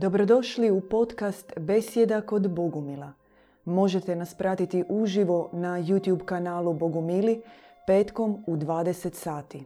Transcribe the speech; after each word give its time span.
Dobrodošli 0.00 0.70
u 0.70 0.80
podcast 0.80 1.52
Besjeda 1.60 2.20
kod 2.20 2.54
Bogumila. 2.54 3.12
Možete 3.64 4.16
nas 4.16 4.34
pratiti 4.34 4.84
uživo 4.88 5.50
na 5.52 5.68
YouTube 5.68 6.24
kanalu 6.24 6.74
Bogumili 6.74 7.42
petkom 7.86 8.44
u 8.46 8.56
20 8.56 9.14
sati. 9.14 9.64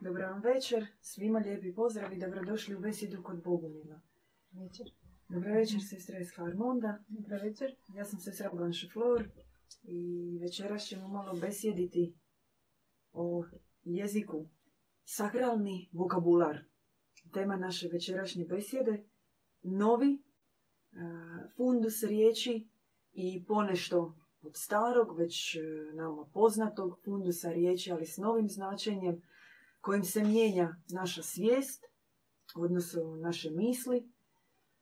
Dobar 0.00 0.22
vam 0.22 0.40
večer, 0.40 0.86
svima 1.00 1.38
lijepi 1.38 1.74
pozdrav 1.74 2.12
i 2.12 2.18
dobrodošli 2.18 2.74
u 2.74 2.80
Besjedu 2.80 3.22
kod 3.22 3.42
Bogumila. 3.42 4.00
Večer. 4.52 4.86
Dobro 5.28 5.52
večer, 5.54 5.80
sestra 5.90 6.18
iz 6.18 6.28
Harmonda. 6.36 6.98
Dobro 7.08 7.36
večer. 7.42 7.76
Ja 7.94 8.04
sam 8.04 8.20
sestra 8.20 8.50
Blanche 8.52 8.88
Flor 8.92 9.28
i 9.82 10.38
večeras 10.42 10.82
ćemo 10.82 11.08
malo 11.08 11.32
besjediti 11.40 12.14
o 13.12 13.44
jeziku. 13.84 14.46
Sakralni 15.04 15.88
vokabular. 15.92 16.71
Tema 17.32 17.56
naše 17.56 17.88
večerašnje 17.88 18.44
besjede. 18.44 19.04
Novi 19.62 20.22
uh, 20.22 20.98
fundus 21.56 22.02
riječi 22.02 22.68
i 23.12 23.44
ponešto 23.44 24.14
od 24.42 24.52
starog, 24.56 25.18
već 25.18 25.56
uh, 25.56 25.94
nama 25.94 26.26
poznatog 26.32 26.98
fundusa 27.04 27.50
riječi, 27.50 27.92
ali 27.92 28.06
s 28.06 28.16
novim 28.16 28.48
značenjem 28.48 29.22
kojim 29.80 30.04
se 30.04 30.24
mijenja 30.24 30.76
naša 30.88 31.22
svijest, 31.22 31.84
odnosno 32.54 33.16
naše 33.16 33.50
misli. 33.50 34.12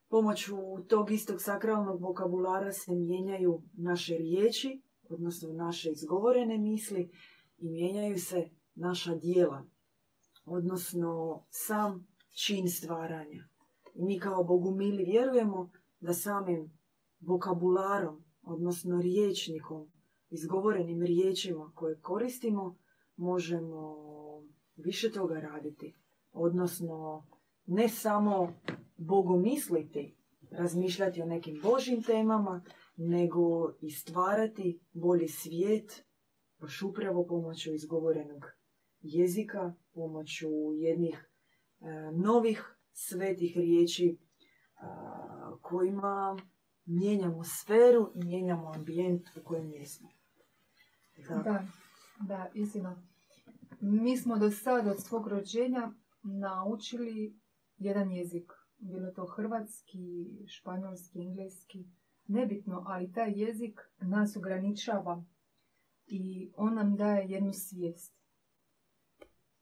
Pomoću 0.09 0.57
tog 0.87 1.11
istog 1.11 1.41
sakralnog 1.41 2.01
vokabulara 2.01 2.71
se 2.71 2.95
mijenjaju 2.95 3.61
naše 3.73 4.17
riječi, 4.17 4.81
odnosno 5.09 5.53
naše 5.53 5.91
izgovorene 5.91 6.57
misli 6.57 7.11
i 7.57 7.69
mijenjaju 7.69 8.19
se 8.19 8.49
naša 8.75 9.15
dijela, 9.15 9.65
odnosno 10.45 11.43
sam 11.49 12.10
čin 12.31 12.69
stvaranja. 12.69 13.43
I 13.95 14.03
mi 14.03 14.19
kao 14.19 14.43
bogumili 14.43 15.03
vjerujemo 15.03 15.71
da 15.99 16.13
samim 16.13 16.71
vokabularom, 17.19 18.23
odnosno 18.43 19.01
riječnikom, 19.01 19.91
izgovorenim 20.29 21.01
riječima 21.01 21.71
koje 21.75 21.99
koristimo, 21.99 22.77
možemo 23.15 23.97
više 24.75 25.11
toga 25.11 25.39
raditi. 25.39 25.95
Odnosno, 26.31 27.27
ne 27.65 27.89
samo 27.89 28.53
bogomisliti, 28.97 30.15
razmišljati 30.51 31.21
o 31.21 31.25
nekim 31.25 31.59
božjim 31.63 32.03
temama, 32.03 32.63
nego 32.95 33.73
i 33.81 33.91
stvarati 33.91 34.79
bolji 34.93 35.27
svijet 35.27 36.05
baš 36.59 36.81
upravo 36.81 37.25
pomoću 37.25 37.73
izgovorenog 37.73 38.45
jezika, 39.01 39.73
pomoću 39.93 40.49
jednih 40.73 41.30
novih 42.13 42.75
svetih 42.93 43.57
riječi 43.57 44.07
e, 44.07 44.17
kojima 45.61 46.37
mijenjamo 46.85 47.43
sferu 47.43 48.11
i 48.15 48.23
mijenjamo 48.25 48.71
ambijent 48.75 49.27
u 49.37 49.43
kojem 49.43 49.71
jesmo. 49.71 50.09
Da, 51.29 51.65
da, 52.27 52.49
istina. 52.53 53.03
Mi 53.81 54.17
smo 54.17 54.37
do 54.37 54.51
sada 54.51 54.91
od 54.91 55.03
svog 55.03 55.27
rođenja 55.27 55.91
naučili 56.23 57.39
jedan 57.77 58.11
jezik. 58.11 58.51
Bilo 58.77 59.11
to 59.11 59.25
hrvatski, 59.25 60.27
španjolski, 60.47 61.19
engleski, 61.19 61.85
nebitno, 62.27 62.83
ali 62.87 63.11
taj 63.11 63.31
jezik 63.35 63.81
nas 63.99 64.35
ograničava 64.35 65.23
i 66.07 66.51
on 66.55 66.73
nam 66.75 66.95
daje 66.95 67.29
jednu 67.29 67.53
svijest. 67.53 68.15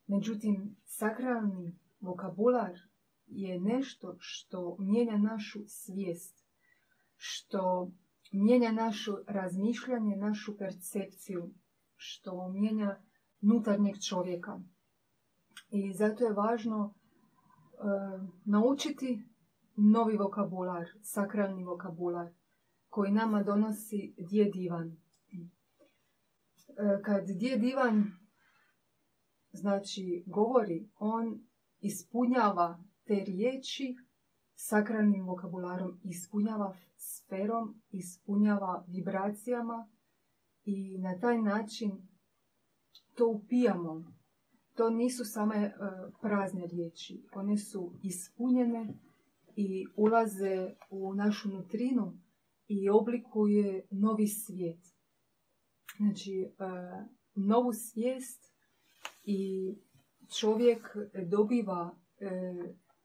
Međutim, 0.08 0.76
sakralni 0.86 1.80
vokabular 2.00 2.80
je 3.28 3.60
nešto 3.60 4.16
što 4.20 4.76
mijenja 4.80 5.18
našu 5.18 5.60
svijest, 5.68 6.46
što 7.16 7.92
mijenja 8.32 8.72
našu 8.72 9.18
razmišljanje, 9.28 10.16
našu 10.16 10.58
percepciju, 10.58 11.54
što 11.96 12.50
mijenja 12.50 13.02
unutarnjeg 13.42 13.96
čovjeka. 14.10 14.60
I 15.72 15.94
zato 15.94 16.24
je 16.24 16.34
važno 16.34 16.94
e, 16.94 16.96
naučiti 18.46 19.24
novi 19.76 20.18
vokabular, 20.18 20.88
sakralni 21.02 21.64
vokabular, 21.64 22.34
koji 22.90 23.12
nama 23.12 23.44
donosi 23.44 24.14
djed 24.18 24.56
Ivan. 24.56 24.88
E, 24.88 24.98
kad 27.04 27.26
djed 27.26 27.64
Ivan 27.64 28.12
znači, 29.52 30.24
govori, 30.28 30.90
on 31.00 31.49
ispunjava 31.82 32.84
te 33.04 33.24
riječi 33.28 33.96
sakralnim 34.56 35.26
vokabularom, 35.26 36.00
ispunjava 36.04 36.76
sferom, 36.98 37.82
ispunjava 37.92 38.86
vibracijama 38.88 39.88
i 40.66 40.98
na 40.98 41.20
taj 41.20 41.42
način 41.42 41.92
to 43.16 43.28
upijamo. 43.28 44.14
To 44.76 44.90
nisu 44.90 45.26
same 45.26 45.56
e, 45.56 45.74
prazne 46.22 46.68
riječi, 46.68 47.24
one 47.34 47.58
su 47.58 47.94
ispunjene 48.04 48.94
i 49.56 49.86
ulaze 49.96 50.76
u 50.90 51.14
našu 51.14 51.50
nutrinu 51.50 52.18
i 52.68 52.90
oblikuje 52.90 53.88
novi 53.92 54.28
svijet. 54.28 54.80
Znači, 55.98 56.42
e, 56.42 56.50
novu 57.36 57.74
svijest 57.74 58.54
i 59.24 59.74
čovjek 60.40 60.98
dobiva 61.28 61.96
e, 62.20 62.30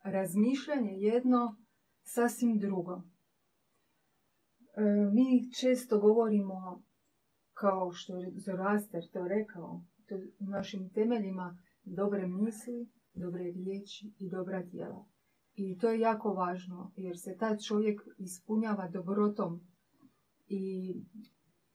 razmišljanje 0.02 0.92
jedno 0.92 1.56
sasvim 2.02 2.58
drugo. 2.58 2.92
E, 2.92 3.02
mi 5.12 5.52
često 5.60 6.00
govorimo, 6.00 6.82
kao 7.52 7.92
što 7.92 8.16
je 8.16 8.32
Zoroaster 8.36 9.02
to 9.12 9.28
rekao, 9.28 9.82
to 10.08 10.14
u 10.38 10.44
našim 10.50 10.90
temeljima 10.90 11.58
dobre 11.84 12.26
misli, 12.26 12.88
dobre 13.14 13.42
riječi 13.42 14.12
i 14.18 14.30
dobra 14.30 14.62
djela. 14.62 15.06
I 15.54 15.78
to 15.78 15.88
je 15.88 16.00
jako 16.00 16.32
važno 16.32 16.92
jer 16.96 17.18
se 17.18 17.36
taj 17.38 17.58
čovjek 17.58 18.00
ispunjava 18.18 18.88
dobrotom 18.88 19.60
i 20.46 20.94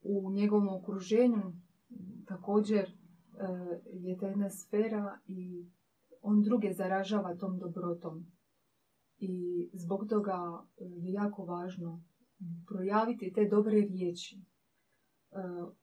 u 0.02 0.30
njegovom 0.30 0.68
okruženju 0.68 1.52
također 2.26 2.99
je 3.92 4.18
ta 4.18 4.26
jedna 4.26 4.50
sfera 4.50 5.18
i 5.26 5.66
on 6.22 6.42
druge 6.42 6.72
zaražava 6.72 7.36
tom 7.36 7.58
dobrotom. 7.58 8.26
I 9.18 9.68
zbog 9.72 10.06
toga 10.08 10.66
je 10.78 11.12
jako 11.12 11.44
važno 11.44 12.02
projaviti 12.68 13.32
te 13.32 13.48
dobre 13.50 13.80
riječi 13.80 14.36
e, 14.36 14.42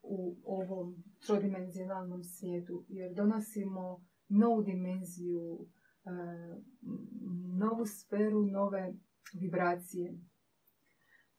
u 0.02 0.38
ovom 0.46 1.04
trodimenzionalnom 1.26 2.24
svijetu 2.24 2.86
jer 2.88 3.14
donosimo 3.14 4.06
novu 4.30 4.62
dimenziju 4.62 5.68
E, 6.08 6.12
novu 7.60 7.86
sferu, 7.86 8.46
nove 8.46 8.94
vibracije. 9.34 10.18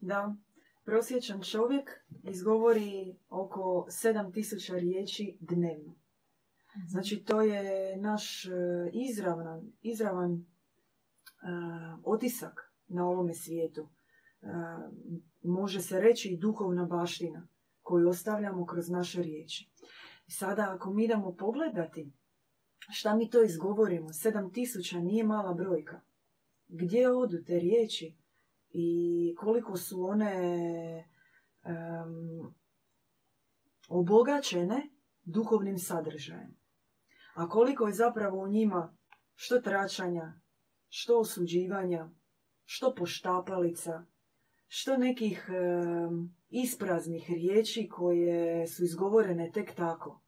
Da, 0.01 0.37
prosječan 0.85 1.43
čovjek 1.43 1.91
izgovori 2.23 3.17
oko 3.29 3.87
7000 3.91 4.79
riječi 4.79 5.37
dnevno. 5.41 5.95
Mhm. 6.79 6.87
Znači 6.87 7.25
to 7.25 7.43
je 7.43 7.97
naš 7.97 8.45
e, 8.45 8.51
izravan, 8.93 9.73
izravan 9.83 10.33
uh, 10.33 12.01
otisak 12.05 12.73
na 12.89 13.09
ovome 13.09 13.35
svijetu. 13.35 13.83
Uh, 13.83 14.49
može 15.43 15.81
se 15.81 16.01
reći 16.01 16.29
i 16.29 16.37
duhovna 16.37 16.85
baština 16.85 17.49
koju 17.83 18.09
ostavljamo 18.09 18.67
kroz 18.67 18.89
naše 18.89 19.23
riječi. 19.23 19.71
Sada 20.27 20.73
ako 20.75 20.93
mi 20.93 21.05
idemo 21.05 21.37
pogledati 21.37 22.13
Šta 22.91 23.17
mi 23.17 23.31
to 23.31 23.43
izgovorimo? 23.43 24.13
Sedam 24.13 24.53
tisuća 24.53 25.01
nije 25.01 25.25
mala 25.25 25.55
brojka. 25.55 26.01
Gdje 26.69 27.11
odu 27.11 27.43
te 27.47 27.59
riječi 27.59 28.15
i 28.71 29.35
koliko 29.39 29.77
su 29.77 30.05
one 30.05 30.35
um, 31.65 32.55
obogaćene 33.89 34.89
duhovnim 35.25 35.79
sadržajem. 35.79 36.58
A 37.39 37.49
koliko 37.49 37.87
je 37.87 37.93
zapravo 37.93 38.43
u 38.43 38.49
njima 38.49 38.97
što 39.35 39.61
tračanja, 39.61 40.33
što 40.89 41.21
osuđivanja, 41.21 42.11
što 42.65 42.95
poštapalica, 42.95 44.05
što 44.67 44.97
nekih 44.97 45.49
um, 45.49 46.35
ispraznih 46.49 47.31
riječi 47.31 47.89
koje 47.89 48.67
su 48.67 48.85
izgovorene 48.85 49.51
tek 49.55 49.75
tako. 49.75 50.23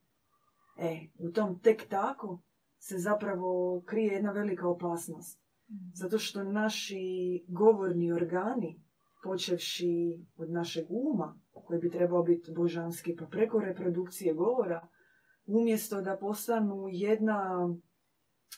E, 0.79 0.99
u 1.19 1.31
tom 1.31 1.61
tek 1.61 1.89
tako 1.89 2.43
se 2.79 2.99
zapravo 2.99 3.83
krije 3.87 4.12
jedna 4.12 4.33
velika 4.33 4.69
opasnost. 4.69 5.41
Mm. 5.69 5.75
Zato 5.95 6.19
što 6.19 6.45
naši 6.45 7.45
govorni 7.49 8.12
organi, 8.12 8.83
počevši 9.25 10.25
od 10.37 10.51
našeg 10.51 10.87
uma, 10.89 11.41
koji 11.53 11.81
bi 11.81 11.91
trebao 11.91 12.23
biti 12.23 12.53
božanski, 12.53 13.17
pa 13.17 13.27
preko 13.27 13.61
reprodukcije 13.61 14.35
govora, 14.35 14.89
umjesto 15.50 16.00
da 16.00 16.17
postanu 16.17 16.88
jedna 16.91 17.69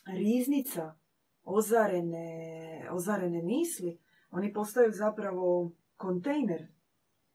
riznica 0.05 0.95
ozarene, 1.43 2.87
ozarene 2.91 3.41
misli, 3.41 3.99
oni 4.31 4.53
postaju 4.53 4.91
zapravo 4.91 5.71
kontejner 5.97 6.67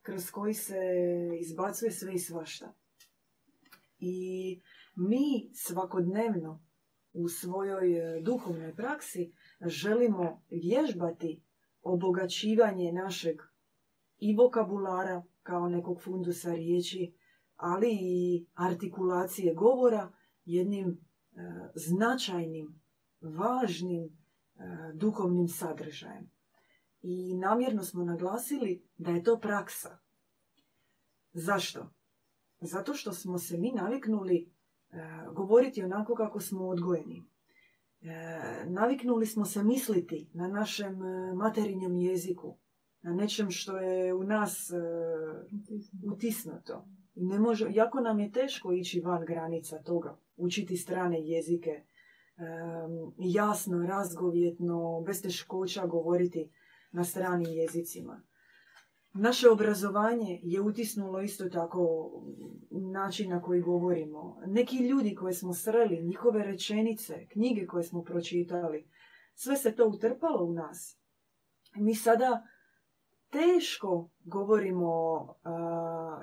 kroz 0.03 0.31
koji 0.31 0.55
se 0.55 0.81
izbacuje 1.41 1.91
sve 1.91 2.15
i 2.15 2.19
svašta. 2.19 2.75
I 3.99 4.61
mi 4.95 5.51
svakodnevno 5.55 6.63
u 7.13 7.29
svojoj 7.29 8.21
duhovnoj 8.23 8.75
praksi 8.75 9.33
želimo 9.61 10.43
vježbati 10.51 11.43
obogaćivanje 11.83 12.93
našeg 12.93 13.37
i 14.19 14.37
vokabulara 14.37 15.23
kao 15.43 15.69
nekog 15.69 16.03
fundusa 16.03 16.55
riječi, 16.55 17.18
ali 17.59 17.99
i 18.01 18.47
artikulacije 18.55 19.55
govora 19.55 20.13
jednim 20.45 20.89
e, 20.89 20.97
značajnim, 21.75 22.81
važnim 23.21 24.05
e, 24.05 24.11
duhovnim 24.95 25.49
sadržajem. 25.49 26.31
I 27.03 27.35
namjerno 27.35 27.83
smo 27.83 28.05
naglasili 28.05 28.83
da 28.99 29.11
je 29.11 29.23
to 29.23 29.39
praksa. 29.41 29.99
Zašto? 31.33 31.91
Zato 32.61 32.95
što 32.95 33.13
smo 33.13 33.39
se 33.39 33.59
mi 33.59 33.73
naviknuli 33.73 34.37
e, 34.91 34.97
govoriti 35.33 35.83
onako 35.83 36.15
kako 36.15 36.41
smo 36.41 36.69
odgojeni. 36.69 37.25
naviknuli 38.67 39.27
smo 39.27 39.45
se 39.45 39.63
misliti 39.63 40.31
na 40.35 40.49
našem 40.49 40.99
materinjem 41.35 41.97
jeziku, 41.97 42.59
na 43.03 43.13
nečem 43.13 43.51
što 43.51 43.79
je 43.79 44.15
u 44.15 44.23
nas 44.23 44.71
utisnuto. 46.13 46.85
Ne 47.21 47.39
može, 47.39 47.67
jako 47.71 48.01
nam 48.01 48.21
je 48.21 48.33
teško 48.33 48.73
ići 48.73 49.01
van 49.01 49.25
granica 49.25 49.83
toga, 49.83 50.19
učiti 50.37 50.77
strane 50.77 51.21
jezike, 51.21 51.83
jasno, 53.19 53.87
razgovjetno, 53.87 55.03
bez 55.07 55.23
teškoća 55.23 55.87
govoriti 55.87 56.51
na 56.93 57.05
stranim 57.05 57.53
jezicima. 57.53 58.23
Naše 59.15 59.49
obrazovanje 59.49 60.41
je 60.43 60.61
utisnulo 60.61 61.21
isto 61.21 61.49
tako 61.49 62.11
način 62.71 63.31
na 63.31 63.43
koji 63.43 63.61
govorimo. 63.61 64.41
Neki 64.47 64.77
ljudi 64.77 65.15
koje 65.15 65.35
smo 65.35 65.55
sreli, 65.55 66.03
njihove 66.03 66.45
rečenice, 66.45 67.27
knjige 67.27 67.67
koje 67.67 67.85
smo 67.85 68.03
pročitali, 68.03 68.89
sve 69.35 69.57
se 69.57 69.73
to 69.73 69.89
utrpalo 69.89 70.45
u 70.45 70.53
nas. 70.53 70.99
Mi 71.77 71.95
sada 71.95 72.47
teško 73.31 74.11
govorimo 74.25 75.27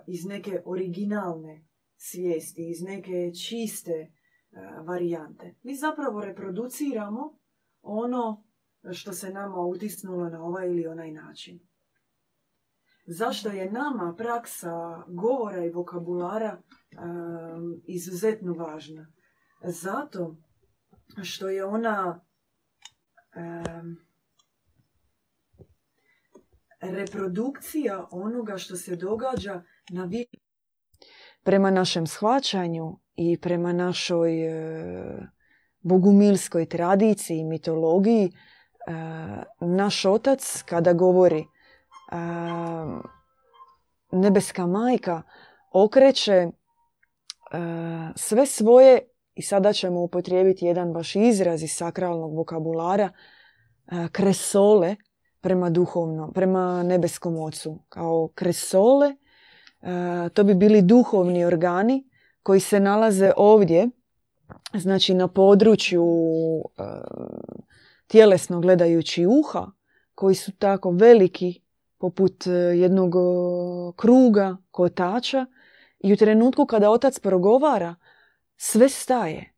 iz 0.08 0.26
neke 0.26 0.62
originalne 0.66 1.66
svijesti, 1.98 2.70
iz 2.70 2.82
neke 2.82 3.32
čiste 3.48 4.12
varijante. 4.86 5.56
Mi 5.64 5.76
zapravo 5.76 6.22
reproduciramo 6.22 7.38
ono 7.82 8.44
što 8.92 9.14
se 9.14 9.30
nama 9.30 9.58
utisnulo 9.58 10.30
na 10.30 10.44
ovaj 10.44 10.68
ili 10.68 10.88
onaj 10.88 11.12
način. 11.12 11.60
Zašto 13.08 13.50
je 13.50 13.72
nama 13.72 14.16
praksa 14.18 15.04
govora 15.08 15.66
i 15.66 15.72
vokabulara 15.72 16.62
izuzetno 17.88 18.54
važna? 18.54 19.14
Zato 19.64 20.38
što 21.24 21.50
je 21.50 21.66
ona 21.66 22.26
reprodukcija 26.92 28.08
onoga 28.12 28.58
što 28.58 28.76
se 28.76 28.96
događa 28.96 29.64
na 29.90 30.10
Prema 31.44 31.72
našem 31.72 32.08
shvaćanju 32.08 33.00
i 33.16 33.38
prema 33.42 33.74
našoj 33.74 34.48
e, 34.48 35.28
bogumilskoj 35.80 36.66
tradiciji 36.66 37.40
i 37.40 37.44
mitologiji, 37.44 38.26
e, 38.26 38.32
naš 39.60 40.06
otac 40.06 40.64
kada 40.66 40.94
govori 40.94 41.40
e, 41.40 41.46
nebeska 44.12 44.66
majka 44.66 45.22
okreće 45.74 46.32
e, 46.34 46.50
sve 48.16 48.46
svoje, 48.46 49.00
i 49.36 49.42
sada 49.42 49.74
ćemo 49.74 50.02
upotrijebiti 50.02 50.66
jedan 50.66 50.94
baš 50.94 51.16
izraz 51.16 51.64
iz 51.64 51.72
sakralnog 51.72 52.36
vokabulara, 52.36 53.10
e, 53.88 54.08
kresole, 54.12 54.96
prema 55.46 55.70
duhovnom, 55.70 56.34
prema 56.34 56.84
nebeskom 56.84 57.38
ocu. 57.38 57.80
Kao 57.90 58.30
kresole, 58.36 59.08
e, 59.08 60.30
to 60.34 60.44
bi 60.44 60.56
bili 60.56 60.82
duhovni 60.82 61.46
organi 61.46 62.10
koji 62.44 62.60
se 62.60 62.80
nalaze 62.80 63.32
ovdje, 63.38 63.90
znači 64.74 65.14
na 65.14 65.28
području 65.28 66.06
e, 66.06 66.84
tjelesno 68.08 68.60
gledajući 68.60 69.26
uha, 69.26 69.72
koji 70.16 70.36
su 70.36 70.52
tako 70.52 70.92
veliki 70.92 71.62
poput 71.98 72.48
e, 72.48 72.52
jednog 72.52 73.14
kruga, 73.96 74.58
kotača 74.72 75.46
i 76.00 76.14
u 76.14 76.18
trenutku 76.18 76.66
kada 76.66 76.90
otac 76.90 77.20
progovara, 77.20 77.96
sve 78.58 78.90
staje. 78.90 79.54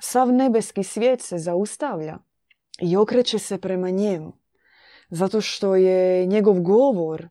Sav 0.00 0.32
nebeski 0.32 0.82
svijet 0.82 1.20
se 1.20 1.38
zaustavlja 1.38 2.18
i 2.80 2.96
okreće 2.96 3.38
se 3.38 3.58
prema 3.58 3.90
njemu 3.90 4.43
zato 5.10 5.40
što 5.40 5.76
je 5.76 6.26
njegov 6.26 6.60
govor 6.60 7.28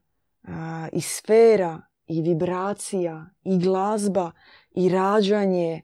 i 0.92 1.02
sfera 1.02 1.82
i 2.08 2.22
vibracija 2.22 3.26
i 3.44 3.58
glazba 3.58 4.32
i 4.76 4.90
rađanje 4.90 5.82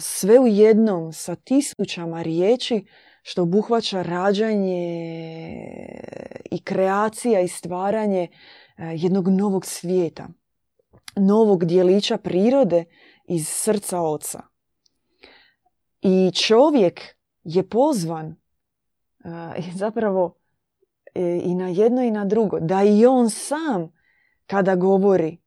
sve 0.00 0.38
u 0.38 0.46
jednom 0.46 1.12
sa 1.12 1.34
tisućama 1.34 2.22
riječi 2.22 2.86
što 3.22 3.42
obuhvaća 3.42 4.02
rađanje 4.02 4.98
i 6.50 6.62
kreacija 6.64 7.40
i 7.40 7.48
stvaranje 7.48 8.28
jednog 8.78 9.28
novog 9.28 9.66
svijeta, 9.66 10.28
novog 11.16 11.64
dijelića 11.64 12.18
prirode 12.18 12.84
iz 13.24 13.48
srca 13.48 14.00
oca. 14.00 14.42
I 16.00 16.30
čovjek 16.34 17.00
je 17.44 17.68
pozvan 17.68 18.36
zapravo 19.82 20.38
E, 20.38 20.47
i 21.14 21.54
na 21.54 21.68
jedno 21.68 22.02
i 22.02 22.10
na 22.10 22.24
drugo. 22.24 22.60
Da 22.60 22.82
i 22.82 23.06
on 23.06 23.30
sam 23.30 23.92
kada 24.46 24.76
govori 24.76 25.38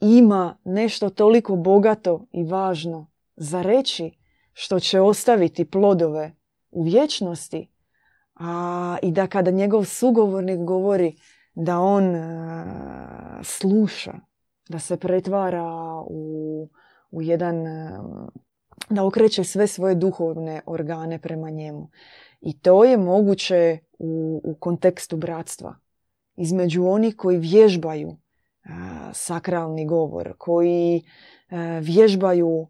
ima 0.00 0.56
nešto 0.64 1.10
toliko 1.10 1.56
bogato 1.56 2.26
i 2.32 2.44
važno 2.44 3.10
za 3.36 3.62
reći 3.62 4.10
što 4.52 4.80
će 4.80 5.00
ostaviti 5.00 5.70
plodove 5.70 6.32
u 6.70 6.82
vječnosti 6.82 7.68
a, 8.34 8.96
i 9.02 9.12
da 9.12 9.26
kada 9.26 9.50
njegov 9.50 9.84
sugovornik 9.84 10.58
govori 10.60 11.16
da 11.54 11.78
on 11.78 12.14
sluša, 13.44 14.12
da 14.68 14.78
se 14.78 14.96
pretvara 14.96 15.64
u, 16.06 16.68
u 17.10 17.22
jedan, 17.22 17.64
da 18.90 19.04
okreće 19.04 19.44
sve 19.44 19.66
svoje 19.66 19.94
duhovne 19.94 20.60
organe 20.66 21.18
prema 21.18 21.50
njemu. 21.50 21.90
I 22.42 22.58
to 22.58 22.84
je 22.84 22.96
moguće 22.96 23.78
u, 23.98 24.40
u 24.44 24.54
kontekstu 24.54 25.16
bratstva. 25.16 25.74
Između 26.36 26.86
onih 26.86 27.16
koji 27.16 27.38
vježbaju 27.38 28.16
sakralni 29.12 29.86
govor, 29.86 30.34
koji 30.38 31.02
vježbaju 31.80 32.66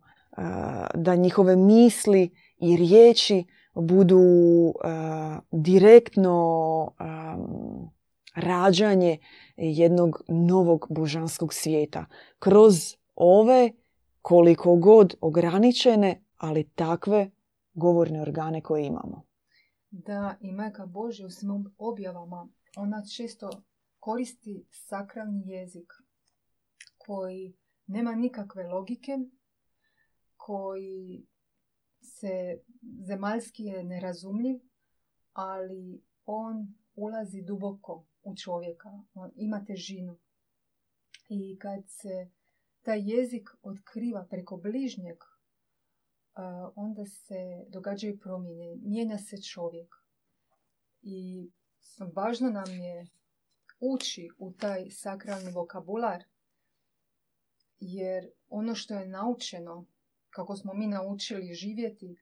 da 0.94 1.14
njihove 1.16 1.56
misli 1.56 2.30
i 2.58 2.76
riječi 2.76 3.44
budu 3.74 4.22
direktno 5.50 6.90
rađanje 8.34 9.18
jednog 9.56 10.22
novog 10.28 10.86
božanskog 10.90 11.54
svijeta. 11.54 12.04
Kroz 12.38 12.96
ove 13.14 13.70
koliko 14.22 14.76
god 14.76 15.14
ograničene, 15.20 16.24
ali 16.36 16.64
takve 16.64 17.30
govorne 17.74 18.22
organe 18.22 18.60
koje 18.60 18.86
imamo 18.86 19.31
da 19.92 20.36
i 20.40 20.52
Majka 20.52 20.86
Božja 20.86 21.26
u 21.26 21.30
svim 21.30 21.74
objavama, 21.78 22.48
ona 22.76 23.02
često 23.16 23.50
koristi 23.98 24.66
sakralni 24.70 25.48
jezik 25.48 25.92
koji 26.98 27.56
nema 27.86 28.14
nikakve 28.14 28.66
logike, 28.66 29.18
koji 30.36 31.26
se 32.02 32.58
zemaljski 33.06 33.64
je 33.64 33.84
nerazumljiv, 33.84 34.60
ali 35.32 36.02
on 36.26 36.74
ulazi 36.94 37.42
duboko 37.42 38.04
u 38.22 38.36
čovjeka, 38.36 39.02
on 39.14 39.30
ima 39.36 39.64
težinu. 39.64 40.18
I 41.28 41.58
kad 41.58 41.82
se 41.88 42.30
taj 42.82 43.10
jezik 43.10 43.48
otkriva 43.62 44.26
preko 44.30 44.56
bližnjeg, 44.56 45.16
onda 46.76 47.04
se 47.06 47.64
događaju 47.68 48.18
promjene, 48.18 48.76
mijenja 48.82 49.18
se 49.18 49.42
čovjek. 49.42 49.94
I 51.02 51.50
važno 52.14 52.50
nam 52.50 52.70
je 52.70 53.06
ući 53.80 54.28
u 54.38 54.52
taj 54.52 54.90
sakralni 54.90 55.52
vokabular, 55.52 56.24
jer 57.80 58.30
ono 58.48 58.74
što 58.74 58.94
je 58.94 59.08
naučeno, 59.08 59.86
kako 60.30 60.56
smo 60.56 60.74
mi 60.74 60.86
naučili 60.86 61.54
živjeti, 61.54 62.16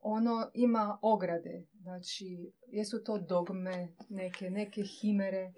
ono 0.00 0.50
ima 0.54 0.98
ograde. 1.02 1.66
Znači, 1.80 2.52
jesu 2.66 3.04
to 3.04 3.18
dogme, 3.18 3.94
neke, 4.08 4.50
neke 4.50 4.82
himere. 4.82 5.52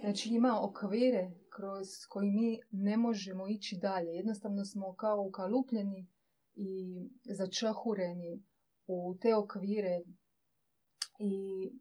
Znači, 0.00 0.28
ima 0.28 0.60
okvire 0.62 1.30
kroz 1.50 1.86
koji 2.08 2.30
mi 2.30 2.60
ne 2.70 2.96
možemo 2.96 3.48
ići 3.48 3.78
dalje. 3.82 4.10
Jednostavno 4.10 4.64
smo 4.64 4.94
kao 4.94 5.22
ukalupljeni 5.22 6.06
i 6.54 7.08
začahureni 7.24 8.42
u 8.86 9.16
te 9.20 9.34
okvire 9.34 10.00
i 11.18 11.32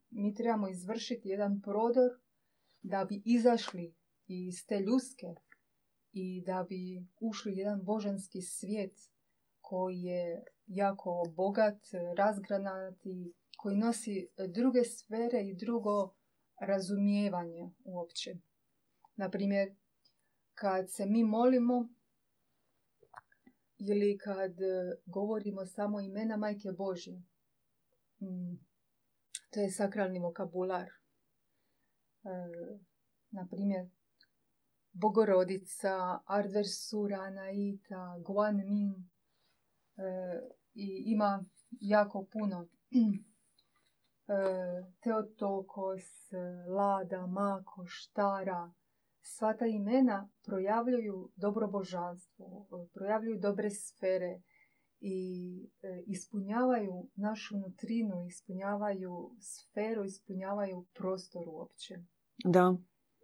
mi 0.09 0.33
trebamo 0.35 0.69
izvršiti 0.69 1.29
jedan 1.29 1.61
prodor 1.61 2.11
da 2.81 3.05
bi 3.05 3.21
izašli 3.25 3.95
iz 4.27 4.65
te 4.65 4.79
ljuske 4.79 5.35
i 6.11 6.43
da 6.45 6.65
bi 6.69 7.07
ušli 7.19 7.57
jedan 7.57 7.83
božanski 7.83 8.41
svijet 8.41 8.95
koji 9.61 10.01
je 10.01 10.43
jako 10.67 11.23
bogat, 11.35 11.81
razgranat 12.17 13.05
i 13.05 13.33
koji 13.57 13.77
nosi 13.77 14.27
druge 14.47 14.83
sfere 14.83 15.41
i 15.43 15.55
drugo 15.55 16.15
razumijevanje 16.59 17.71
uopće. 17.83 18.35
Naprimjer, 19.15 19.75
kad 20.53 20.91
se 20.91 21.05
mi 21.05 21.23
molimo 21.23 21.89
ili 23.79 24.17
kad 24.17 24.55
govorimo 25.05 25.65
samo 25.65 25.99
imena 25.99 26.37
Majke 26.37 26.71
Božje, 26.71 27.21
mm, 28.19 28.59
to 29.49 29.59
je 29.59 29.71
sakralni 29.71 30.19
vokabular. 30.19 30.89
E, 32.23 32.29
na 33.31 33.47
primjer, 33.51 33.89
Bogorodica, 34.91 36.19
Ardversura, 36.25 37.29
Naita, 37.29 38.17
Guan 38.25 38.55
Min. 38.55 39.09
E, 39.97 40.39
I 40.73 41.03
ima 41.05 41.45
jako 41.69 42.25
puno. 42.31 42.67
E, 44.31 44.33
Teotokos, 45.03 46.31
Lada, 46.67 47.27
Mako, 47.27 47.85
Štara. 47.87 48.71
Sva 49.35 49.53
ta 49.53 49.65
imena 49.65 50.29
projavljuju 50.45 51.31
dobro 51.35 51.67
božanstvo, 51.67 52.67
projavljuju 52.93 53.39
dobre 53.39 53.69
sfere 53.69 54.41
i 54.99 55.17
e, 55.81 56.03
ispunjavaju 56.07 57.09
našu 57.15 57.57
nutrinu, 57.57 58.25
ispunjavaju 58.27 59.31
sferu, 59.41 60.03
ispunjavaju 60.05 60.85
prostor 60.93 61.43
uopće. 61.47 61.95
Da. 62.45 62.77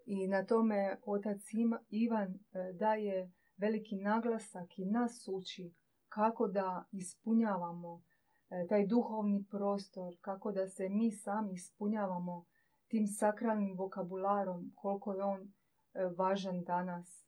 I 0.05 0.27
na 0.27 0.45
tome 0.45 0.99
otac 1.05 1.41
Ivan 1.89 2.29
e, 2.33 2.73
daje 2.73 3.31
veliki 3.57 3.95
naglasak 3.95 4.79
i 4.79 4.85
nas 4.85 5.27
uči 5.27 5.73
kako 6.09 6.47
da 6.47 6.85
ispunjavamo 6.91 8.03
e, 8.49 8.67
taj 8.69 8.87
duhovni 8.87 9.45
prostor, 9.51 10.17
kako 10.21 10.51
da 10.51 10.69
se 10.69 10.89
mi 10.89 11.11
sami 11.11 11.53
ispunjavamo 11.53 12.45
tim 12.87 13.07
sakralnim 13.07 13.77
vokabularom, 13.77 14.71
koliko 14.75 15.13
je 15.13 15.23
on 15.23 15.53
važan 16.17 16.63
danas. 16.63 17.25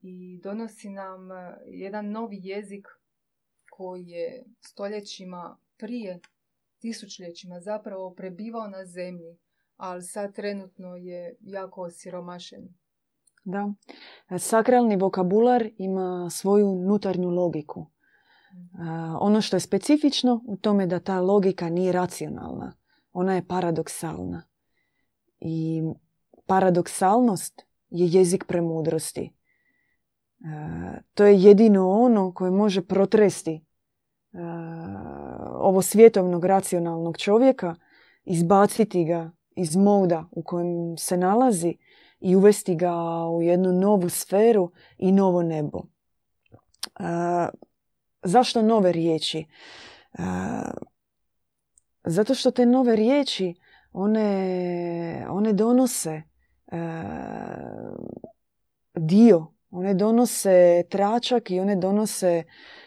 I 0.00 0.40
donosi 0.42 0.88
nam 0.88 1.28
jedan 1.66 2.10
novi 2.10 2.38
jezik 2.42 2.88
koji 3.70 4.06
je 4.06 4.44
stoljećima 4.60 5.58
prije, 5.76 6.20
tisućljećima 6.78 7.60
zapravo 7.60 8.14
prebivao 8.14 8.68
na 8.68 8.84
zemlji, 8.84 9.38
ali 9.76 10.02
sad 10.02 10.34
trenutno 10.34 10.96
je 10.96 11.36
jako 11.40 11.82
osiromašen. 11.82 12.68
Da. 13.44 13.72
Sakralni 14.38 14.96
vokabular 14.96 15.70
ima 15.78 16.30
svoju 16.30 16.68
unutarnju 16.68 17.30
logiku. 17.30 17.86
Mhm. 18.54 18.82
Ono 19.20 19.40
što 19.40 19.56
je 19.56 19.60
specifično 19.60 20.40
u 20.46 20.56
tome 20.56 20.86
da 20.86 21.00
ta 21.00 21.20
logika 21.20 21.68
nije 21.68 21.92
racionalna. 21.92 22.76
Ona 23.12 23.34
je 23.34 23.46
paradoksalna. 23.46 24.42
I 25.40 25.82
paradoksalnost 26.46 27.66
je 27.94 28.18
jezik 28.18 28.44
premudrosti. 28.48 29.32
To 31.14 31.24
je 31.24 31.42
jedino 31.42 31.90
ono 31.90 32.34
koje 32.34 32.50
može 32.50 32.82
protresti 32.82 33.64
ovo 35.58 35.82
svjetovnog 35.82 36.44
racionalnog 36.44 37.18
čovjeka, 37.18 37.74
izbaciti 38.24 39.04
ga 39.04 39.30
iz 39.56 39.76
moda 39.76 40.24
u 40.30 40.42
kojem 40.42 40.96
se 40.98 41.16
nalazi 41.16 41.76
i 42.20 42.36
uvesti 42.36 42.74
ga 42.76 42.92
u 43.26 43.42
jednu 43.42 43.72
novu 43.72 44.08
sferu 44.08 44.70
i 44.98 45.12
novo 45.12 45.42
nebo. 45.42 45.82
Zašto 48.22 48.62
nove 48.62 48.92
riječi? 48.92 49.46
Zato 52.04 52.34
što 52.34 52.50
te 52.50 52.66
nove 52.66 52.96
riječi 52.96 53.54
one, 53.92 55.26
one 55.30 55.52
donose 55.52 56.22
dio 58.94 59.54
one 59.70 59.94
donose 59.94 60.82
tračak 60.90 61.50
i 61.50 61.60
one 61.60 61.76
donose 61.76 62.42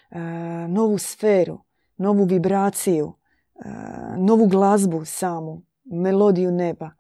e, 0.10 0.20
novu 0.67 0.98
sferu, 0.98 1.60
novu 1.98 2.24
vibraciju, 2.24 3.13
e, 3.56 3.70
novu 4.17 4.48
glazbu 4.48 5.06
samu, 5.06 5.62
melodiju 5.86 6.51
neba. 6.51 6.91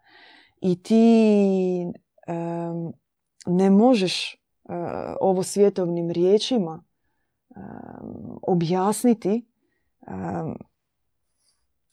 I 0.61 0.83
ti 0.83 1.85
ne 3.45 3.69
možeš 3.69 4.35
ovo 5.21 5.43
svjetovnim 5.43 6.11
riječima 6.11 6.83
objasniti 8.41 9.45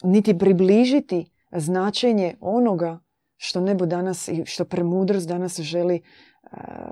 niti 0.03 0.39
približiti 0.39 1.31
značenje 1.53 2.37
onoga 2.41 2.99
što 3.45 3.61
nebo 3.61 3.87
danas 3.87 4.29
i 4.29 4.43
što 4.47 4.65
premudrost 4.65 5.29
danas 5.29 5.61
želi 5.61 6.03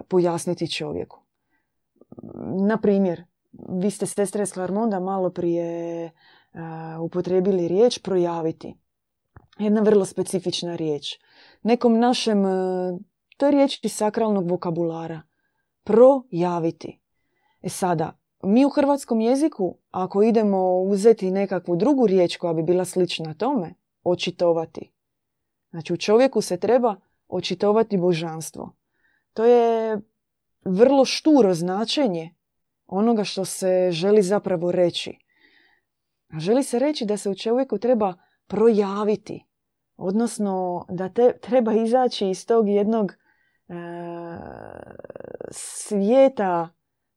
pojasniti 0.08 0.72
čovjeku. 0.72 1.22
Na 2.68 2.78
primjer, 2.78 3.24
vi 3.68 3.90
ste 3.90 4.06
sestre 4.06 4.46
Sklarmonda 4.46 5.00
malo 5.00 5.30
prije 5.30 6.10
upotrijebili 7.00 7.68
riječ 7.68 7.98
projaviti. 7.98 8.76
Jedna 9.58 9.80
vrlo 9.80 10.04
specifična 10.04 10.76
riječ. 10.76 11.18
Nekom 11.62 11.98
našem, 11.98 12.42
to 13.36 13.46
je 13.46 13.52
riječ 13.52 13.84
iz 13.84 13.92
sakralnog 13.92 14.50
vokabulara. 14.50 15.22
Projaviti. 15.84 17.00
E 17.62 17.68
sada, 17.68 18.18
mi 18.42 18.64
u 18.64 18.68
hrvatskom 18.68 19.20
jeziku, 19.20 19.78
ako 19.90 20.22
idemo 20.22 20.80
uzeti 20.80 21.30
nekakvu 21.30 21.76
drugu 21.76 22.06
riječ 22.06 22.36
koja 22.36 22.52
bi 22.52 22.62
bila 22.62 22.84
slična 22.84 23.34
tome, 23.34 23.74
očitovati. 24.04 24.91
Znači 25.72 25.92
u 25.92 25.96
čovjeku 25.96 26.40
se 26.40 26.56
treba 26.56 26.96
očitovati 27.28 27.96
božanstvo. 27.96 28.72
To 29.32 29.44
je 29.44 30.00
vrlo 30.64 31.04
šturo 31.04 31.54
značenje 31.54 32.34
onoga 32.86 33.24
što 33.24 33.44
se 33.44 33.88
želi 33.90 34.22
zapravo 34.22 34.72
reći. 34.72 35.18
Želi 36.38 36.62
se 36.62 36.78
reći 36.78 37.04
da 37.06 37.16
se 37.16 37.30
u 37.30 37.34
čovjeku 37.34 37.78
treba 37.78 38.14
projaviti, 38.46 39.46
odnosno 39.96 40.86
da 40.88 41.08
te, 41.08 41.38
treba 41.40 41.72
izaći 41.72 42.28
iz 42.28 42.46
tog 42.46 42.68
jednog 42.68 43.12
e, 43.12 43.74
svijeta, 45.50 46.68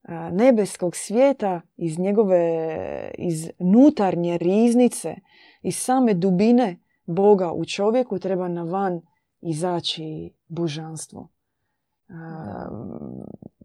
e, 0.03 0.13
nebeskog 0.31 0.95
svijeta, 0.95 1.61
iz 1.77 1.99
njegove, 1.99 3.11
iz 3.17 3.49
nutarnje 3.59 4.37
riznice, 4.37 5.15
iz 5.61 5.77
same 5.77 6.13
dubine 6.13 6.84
Boga 7.05 7.51
u 7.51 7.65
čovjeku 7.65 8.19
treba 8.19 8.47
na 8.47 8.63
van 8.63 9.01
izaći 9.41 10.33
božanstvo. 10.47 11.29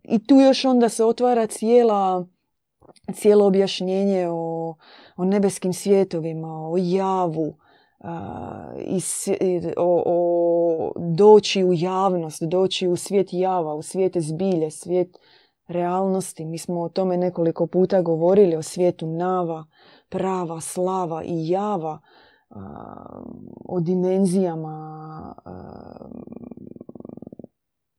I 0.02 0.26
tu 0.26 0.34
još 0.34 0.64
onda 0.64 0.88
se 0.88 1.04
otvara 1.04 1.46
cijela, 1.46 2.26
cijelo 3.14 3.46
objašnjenje 3.46 4.28
o, 4.30 4.76
o 5.16 5.24
nebeskim 5.24 5.72
svjetovima, 5.72 6.70
o 6.70 6.76
javu, 6.78 7.54
i 8.78 9.00
o, 9.76 10.02
o, 10.06 10.92
doći 10.96 11.64
u 11.64 11.72
javnost, 11.72 12.42
doći 12.42 12.88
u 12.88 12.96
svijet 12.96 13.28
java, 13.32 13.74
u 13.74 13.82
svijet 13.82 14.16
zbilje, 14.16 14.70
svijet 14.70 15.18
realnosti. 15.66 16.44
Mi 16.44 16.58
smo 16.58 16.80
o 16.80 16.88
tome 16.88 17.16
nekoliko 17.16 17.66
puta 17.66 18.02
govorili, 18.02 18.56
o 18.56 18.62
svijetu 18.62 19.06
nava, 19.06 19.64
prava, 20.08 20.60
slava 20.60 21.22
i 21.24 21.48
java, 21.48 21.98
o 23.64 23.80
dimenzijama 23.80 25.34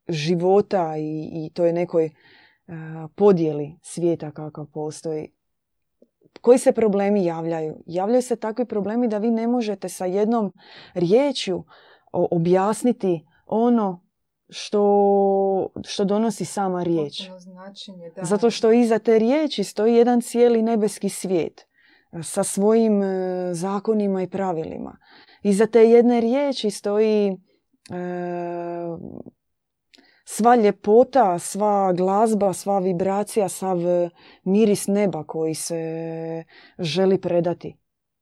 života 0.07 0.97
i, 0.97 1.29
i 1.33 1.49
toj 1.53 1.73
nekoj 1.73 2.05
uh, 2.05 2.73
podjeli 3.15 3.75
svijeta 3.81 4.31
kakav 4.31 4.65
postoji. 4.65 5.31
Koji 6.41 6.57
se 6.57 6.71
problemi 6.71 7.25
javljaju? 7.25 7.83
Javljaju 7.85 8.21
se 8.21 8.35
takvi 8.35 8.65
problemi 8.65 9.07
da 9.07 9.17
vi 9.17 9.31
ne 9.31 9.47
možete 9.47 9.89
sa 9.89 10.05
jednom 10.05 10.53
riječju 10.93 11.63
objasniti 12.11 13.25
ono 13.45 14.05
što, 14.49 15.69
što 15.85 16.05
donosi 16.05 16.45
sama 16.45 16.83
riječ. 16.83 17.29
Značenje, 17.39 18.11
da. 18.15 18.23
Zato 18.23 18.49
što 18.49 18.71
iza 18.71 18.99
te 18.99 19.19
riječi 19.19 19.63
stoji 19.63 19.95
jedan 19.95 20.21
cijeli 20.21 20.61
nebeski 20.61 21.09
svijet. 21.09 21.67
Sa 22.23 22.43
svojim 22.43 23.01
zakonima 23.53 24.23
i 24.23 24.29
pravilima. 24.29 24.97
Iza 25.43 25.65
te 25.65 25.89
jedne 25.89 26.21
riječi 26.21 26.69
stoji 26.69 27.37
sva 30.25 30.55
ljepota, 30.55 31.39
sva 31.39 31.93
glazba, 31.93 32.53
sva 32.53 32.79
vibracija, 32.79 33.49
sav 33.49 33.77
miris 34.43 34.87
neba 34.87 35.23
koji 35.23 35.53
se 35.53 35.83
želi 36.79 37.21
predati 37.21 37.77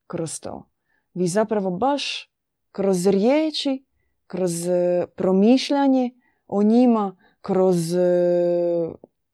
kroz 0.08 0.40
to. 0.40 0.70
Vi 1.14 1.28
zapravo 1.28 1.72
baš 1.72 2.32
kroz 2.72 3.08
riječi, 3.08 3.86
kroz 4.28 4.68
e, 4.68 5.06
promišljanje 5.16 6.12
o 6.48 6.64
njima, 6.64 7.18
kroz 7.42 7.96
e, 7.96 8.00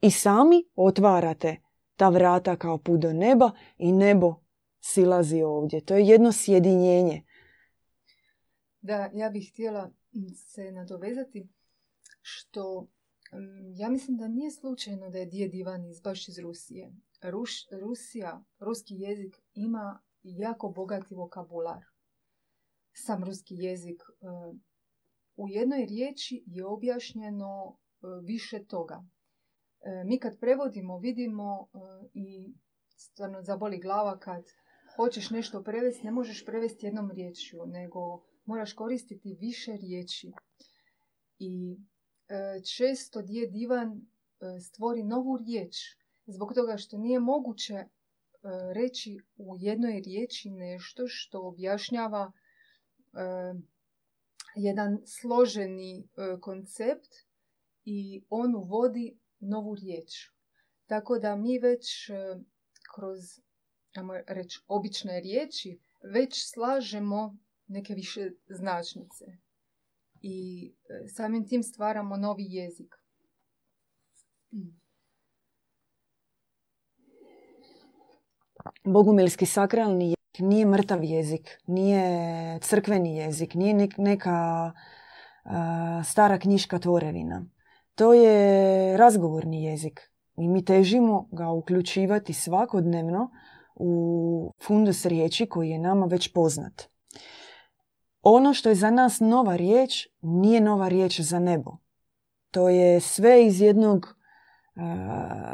i 0.01 0.11
sami 0.11 0.63
otvarate 0.75 1.61
ta 1.95 2.09
vrata 2.09 2.55
kao 2.55 2.77
put 2.77 2.99
do 2.99 3.13
neba 3.13 3.51
i 3.77 3.91
nebo 3.91 4.35
silazi 4.85 5.41
ovdje. 5.41 5.85
To 5.85 5.95
je 5.95 6.07
jedno 6.07 6.31
sjedinjenje. 6.31 7.23
Da, 8.81 9.09
ja 9.13 9.29
bih 9.29 9.49
htjela 9.51 9.91
se 10.35 10.71
nadovezati 10.71 11.47
što 12.21 12.87
ja 13.75 13.89
mislim 13.89 14.17
da 14.17 14.27
nije 14.27 14.51
slučajno 14.51 15.09
da 15.09 15.17
je 15.17 15.25
djed 15.25 15.53
Ivan 15.53 15.85
iz, 15.85 16.01
baš 16.01 16.27
iz 16.27 16.39
Rusije. 16.39 16.93
Rusija, 17.81 18.43
ruski 18.59 18.95
jezik 18.95 19.35
ima 19.53 20.01
jako 20.23 20.69
bogati 20.69 21.15
vokabular. 21.15 21.85
Sam 22.93 23.23
ruski 23.23 23.55
jezik 23.55 24.01
e, 24.01 24.25
u 25.35 25.49
jednoj 25.49 25.85
riječi 25.85 26.43
je 26.47 26.65
objašnjeno 26.65 27.77
e, 27.77 28.07
više 28.23 28.65
toga. 28.65 29.05
E, 29.81 30.03
mi 30.05 30.19
kad 30.19 30.39
prevodimo 30.39 30.97
vidimo 30.97 31.67
i 32.13 32.53
stvarno 32.95 33.41
zaboli 33.41 33.79
glava 33.79 34.19
kad 34.19 34.43
hoćeš 34.95 35.29
nešto 35.29 35.63
prevesti, 35.63 36.05
ne 36.05 36.11
možeš 36.11 36.45
prevesti 36.45 36.85
jednom 36.85 37.11
riječju, 37.11 37.65
nego 37.65 38.23
moraš 38.45 38.73
koristiti 38.73 39.37
više 39.39 39.71
riječi. 39.71 40.31
I 41.39 41.77
često 42.77 43.21
djed 43.21 43.51
divan 43.51 44.01
stvori 44.61 45.03
novu 45.03 45.37
riječ 45.37 45.75
zbog 46.25 46.53
toga 46.53 46.77
što 46.77 46.97
nije 46.97 47.19
moguće 47.19 47.85
E, 48.45 48.73
reći 48.73 49.19
u 49.37 49.55
jednoj 49.59 50.01
riječi 50.05 50.49
nešto 50.49 51.03
što 51.07 51.47
objašnjava 51.47 52.31
e, 52.31 53.19
jedan 54.55 55.01
složeni 55.05 55.99
e, 55.99 56.39
koncept 56.41 57.13
i 57.85 58.23
on 58.29 58.55
uvodi 58.55 59.17
novu 59.39 59.75
riječ. 59.75 60.11
Tako 60.85 61.19
da 61.19 61.35
mi 61.35 61.59
već 61.59 62.11
kroz 62.95 63.19
reći, 64.27 64.59
obične 64.67 65.19
riječi 65.19 65.79
već 66.13 66.51
slažemo 66.53 67.37
neke 67.67 67.93
više 67.93 68.29
značnice 68.49 69.25
i 70.21 70.71
samim 71.15 71.47
tim 71.47 71.63
stvaramo 71.63 72.17
novi 72.17 72.45
jezik. 72.49 72.95
bogumilski 78.83 79.45
sakralni 79.45 80.05
jezik 80.05 80.39
nije 80.39 80.65
mrtav 80.65 81.03
jezik, 81.03 81.61
nije 81.67 82.59
crkveni 82.59 83.17
jezik, 83.17 83.53
nije 83.53 83.87
neka 83.97 84.71
stara 86.05 86.39
knjiška 86.39 86.79
tvorevina. 86.79 87.45
To 87.95 88.13
je 88.13 88.97
razgovorni 88.97 89.63
jezik 89.63 90.11
i 90.37 90.47
mi 90.47 90.65
težimo 90.65 91.29
ga 91.31 91.49
uključivati 91.49 92.33
svakodnevno 92.33 93.31
u 93.75 94.53
fundus 94.63 95.05
riječi 95.05 95.45
koji 95.45 95.69
je 95.69 95.79
nama 95.79 96.05
već 96.05 96.33
poznat. 96.33 96.83
Ono 98.21 98.53
što 98.53 98.69
je 98.69 98.75
za 98.75 98.91
nas 98.91 99.19
nova 99.19 99.55
riječ 99.55 100.07
nije 100.21 100.61
nova 100.61 100.87
riječ 100.87 101.19
za 101.19 101.39
nebo. 101.39 101.77
To 102.51 102.69
je 102.69 102.99
sve 102.99 103.45
iz 103.45 103.61
jednog 103.61 104.15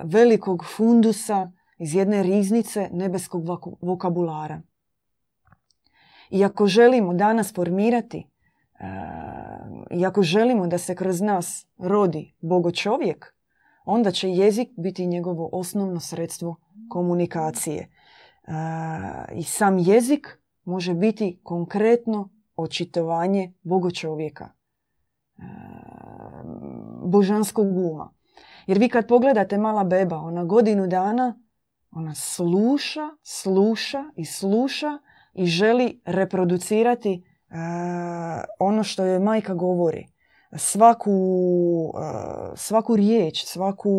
velikog 0.03 0.65
fundusa 0.75 1.51
iz 1.77 1.95
jedne 1.95 2.23
riznice 2.23 2.89
nebeskog 2.91 3.43
vokabulara. 3.81 4.61
I 6.29 6.43
ako 6.43 6.67
želimo 6.67 7.13
danas 7.13 7.53
formirati, 7.53 8.17
e, 8.17 8.85
i 9.91 10.05
ako 10.05 10.23
želimo 10.23 10.67
da 10.67 10.77
se 10.77 10.95
kroz 10.95 11.21
nas 11.21 11.67
rodi 11.77 12.35
Bogo 12.41 12.71
čovjek, 12.71 13.35
onda 13.85 14.11
će 14.11 14.29
jezik 14.29 14.69
biti 14.77 15.05
njegovo 15.05 15.49
osnovno 15.51 15.99
sredstvo 15.99 16.55
komunikacije. 16.89 17.89
I 19.33 19.43
sam 19.43 19.77
jezik 19.77 20.39
može 20.63 20.93
biti 20.93 21.39
konkretno 21.43 22.29
očitovanje 22.55 23.53
Bogo 23.63 23.91
čovjeka, 23.91 24.49
božanskog 27.03 27.77
uma. 27.77 28.13
Jer 28.67 28.77
vi 28.77 28.89
kad 28.89 29.07
pogledate 29.07 29.57
mala 29.57 29.83
beba, 29.83 30.17
ona 30.17 30.43
godinu 30.43 30.87
dana 30.87 31.41
ona 31.91 32.15
sluša, 32.15 33.09
sluša 33.23 34.03
i 34.15 34.25
sluša 34.25 34.99
i 35.33 35.45
želi 35.45 36.01
reproducirati 36.05 37.23
ono 38.59 38.83
što 38.83 39.05
joj 39.05 39.19
majka 39.19 39.53
govori. 39.53 40.07
Svaku, 40.57 41.11
svaku 42.55 42.95
riječ, 42.95 43.45
svaku, 43.45 43.89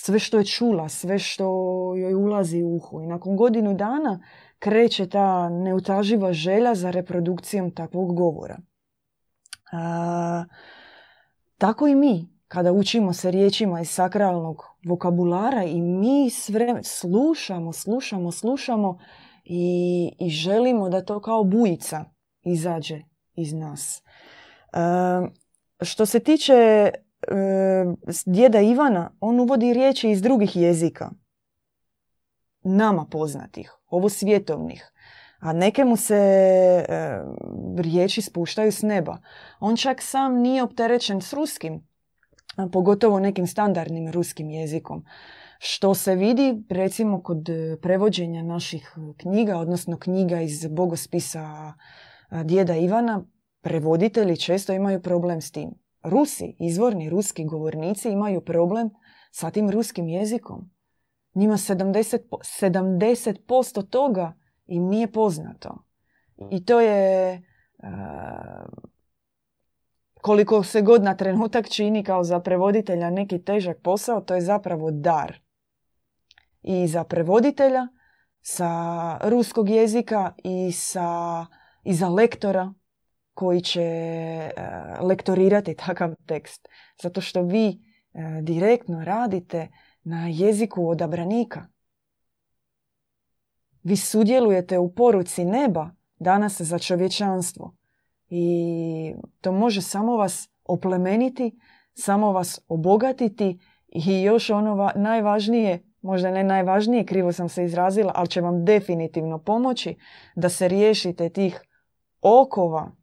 sve 0.00 0.18
što 0.18 0.38
je 0.38 0.44
čula, 0.44 0.88
sve 0.88 1.18
što 1.18 1.44
joj 1.96 2.14
ulazi 2.14 2.62
u 2.62 2.76
uhu. 2.76 3.00
I 3.00 3.06
nakon 3.06 3.36
godinu 3.36 3.74
dana 3.74 4.20
kreće 4.58 5.08
ta 5.08 5.48
neutaživa 5.48 6.32
želja 6.32 6.74
za 6.74 6.90
reprodukcijom 6.90 7.70
takvog 7.70 8.16
govora. 8.16 8.58
Uh, 9.72 10.46
tako 11.58 11.88
i 11.88 11.94
mi 11.94 12.28
kada 12.48 12.72
učimo 12.72 13.12
se 13.12 13.30
riječima 13.30 13.80
iz 13.80 13.90
sakralnog 13.90 14.62
vokabulara 14.86 15.64
i 15.64 15.80
mi 15.80 16.30
sve 16.30 16.80
slušamo, 16.82 17.72
slušamo, 17.72 18.32
slušamo 18.32 18.98
i, 19.44 20.12
i 20.18 20.30
želimo 20.30 20.88
da 20.88 21.04
to 21.04 21.20
kao 21.20 21.44
bujica 21.44 22.04
izađe 22.42 23.02
iz 23.34 23.52
nas. 23.52 24.02
E, 24.72 24.78
što 25.84 26.06
se 26.06 26.20
tiče 26.20 26.90
djeda 28.26 28.60
Ivana, 28.60 29.10
on 29.20 29.40
uvodi 29.40 29.72
riječi 29.72 30.10
iz 30.10 30.22
drugih 30.22 30.56
jezika. 30.56 31.10
Nama 32.62 33.06
poznatih, 33.10 33.72
ovo 33.86 34.08
svjetovnih. 34.08 34.92
A 35.38 35.52
neke 35.52 35.84
mu 35.84 35.96
se 35.96 36.16
e, 36.16 37.20
riječi 37.76 38.22
spuštaju 38.22 38.72
s 38.72 38.82
neba. 38.82 39.18
On 39.60 39.76
čak 39.76 40.02
sam 40.02 40.34
nije 40.34 40.62
opterećen 40.62 41.20
s 41.20 41.32
ruskim 41.32 41.88
pogotovo 42.72 43.20
nekim 43.20 43.46
standardnim 43.46 44.10
ruskim 44.10 44.50
jezikom. 44.50 45.04
Što 45.58 45.94
se 45.94 46.14
vidi 46.14 46.62
recimo 46.70 47.22
kod 47.22 47.48
e, 47.48 47.76
prevođenja 47.82 48.42
naših 48.42 48.94
knjiga, 49.16 49.56
odnosno 49.56 49.98
knjiga 49.98 50.40
iz 50.40 50.66
bogospisa 50.66 51.72
djeda 52.44 52.76
Ivana, 52.76 53.24
prevoditelji 53.60 54.36
često 54.36 54.72
imaju 54.72 55.02
problem 55.02 55.40
s 55.40 55.50
tim. 55.50 55.70
Rusi, 56.08 56.56
izvorni 56.58 57.10
ruski 57.10 57.44
govornici 57.44 58.10
imaju 58.10 58.40
problem 58.40 58.90
sa 59.30 59.50
tim 59.50 59.70
ruskim 59.70 60.08
jezikom. 60.08 60.70
Njima 61.34 61.54
70%, 61.54 62.18
70% 62.60 63.88
toga 63.88 64.32
im 64.66 64.86
nije 64.86 65.12
poznato. 65.12 65.84
I 66.50 66.64
to 66.64 66.80
je 66.80 67.42
koliko 70.20 70.62
se 70.62 70.82
god 70.82 71.02
na 71.02 71.16
trenutak 71.16 71.68
čini 71.68 72.04
kao 72.04 72.24
za 72.24 72.40
prevoditelja 72.40 73.10
neki 73.10 73.44
težak 73.44 73.82
posao, 73.82 74.20
to 74.20 74.34
je 74.34 74.40
zapravo 74.40 74.90
dar. 74.90 75.40
I 76.62 76.86
za 76.86 77.04
prevoditelja 77.04 77.88
sa 78.40 78.70
ruskog 79.28 79.68
jezika 79.68 80.34
i, 80.44 80.72
sa, 80.72 81.46
i 81.84 81.94
za 81.94 82.08
lektora 82.08 82.74
koji 83.38 83.60
će 83.60 83.82
e, 83.82 84.52
lektorirati 85.00 85.74
takav 85.74 86.14
tekst. 86.26 86.68
Zato 87.02 87.20
što 87.20 87.42
vi 87.42 87.68
e, 87.68 87.76
direktno 88.42 89.04
radite 89.04 89.68
na 90.02 90.28
jeziku 90.28 90.88
odabranika. 90.88 91.66
Vi 93.82 93.96
sudjelujete 93.96 94.78
u 94.78 94.94
poruci 94.94 95.44
neba 95.44 95.90
danas 96.18 96.60
za 96.60 96.78
čovječanstvo. 96.78 97.74
I 98.28 99.14
to 99.40 99.52
može 99.52 99.82
samo 99.82 100.16
vas 100.16 100.48
oplemeniti, 100.64 101.58
samo 101.94 102.32
vas 102.32 102.60
obogatiti 102.68 103.58
i 103.88 104.22
još 104.22 104.50
ono 104.50 104.90
najvažnije, 104.94 105.82
možda 106.02 106.30
ne 106.30 106.44
najvažnije, 106.44 107.06
krivo 107.06 107.32
sam 107.32 107.48
se 107.48 107.64
izrazila, 107.64 108.12
ali 108.14 108.28
će 108.28 108.40
vam 108.40 108.64
definitivno 108.64 109.38
pomoći 109.38 109.96
da 110.36 110.48
se 110.48 110.68
riješite 110.68 111.28
tih 111.28 111.60
okova 112.20 112.97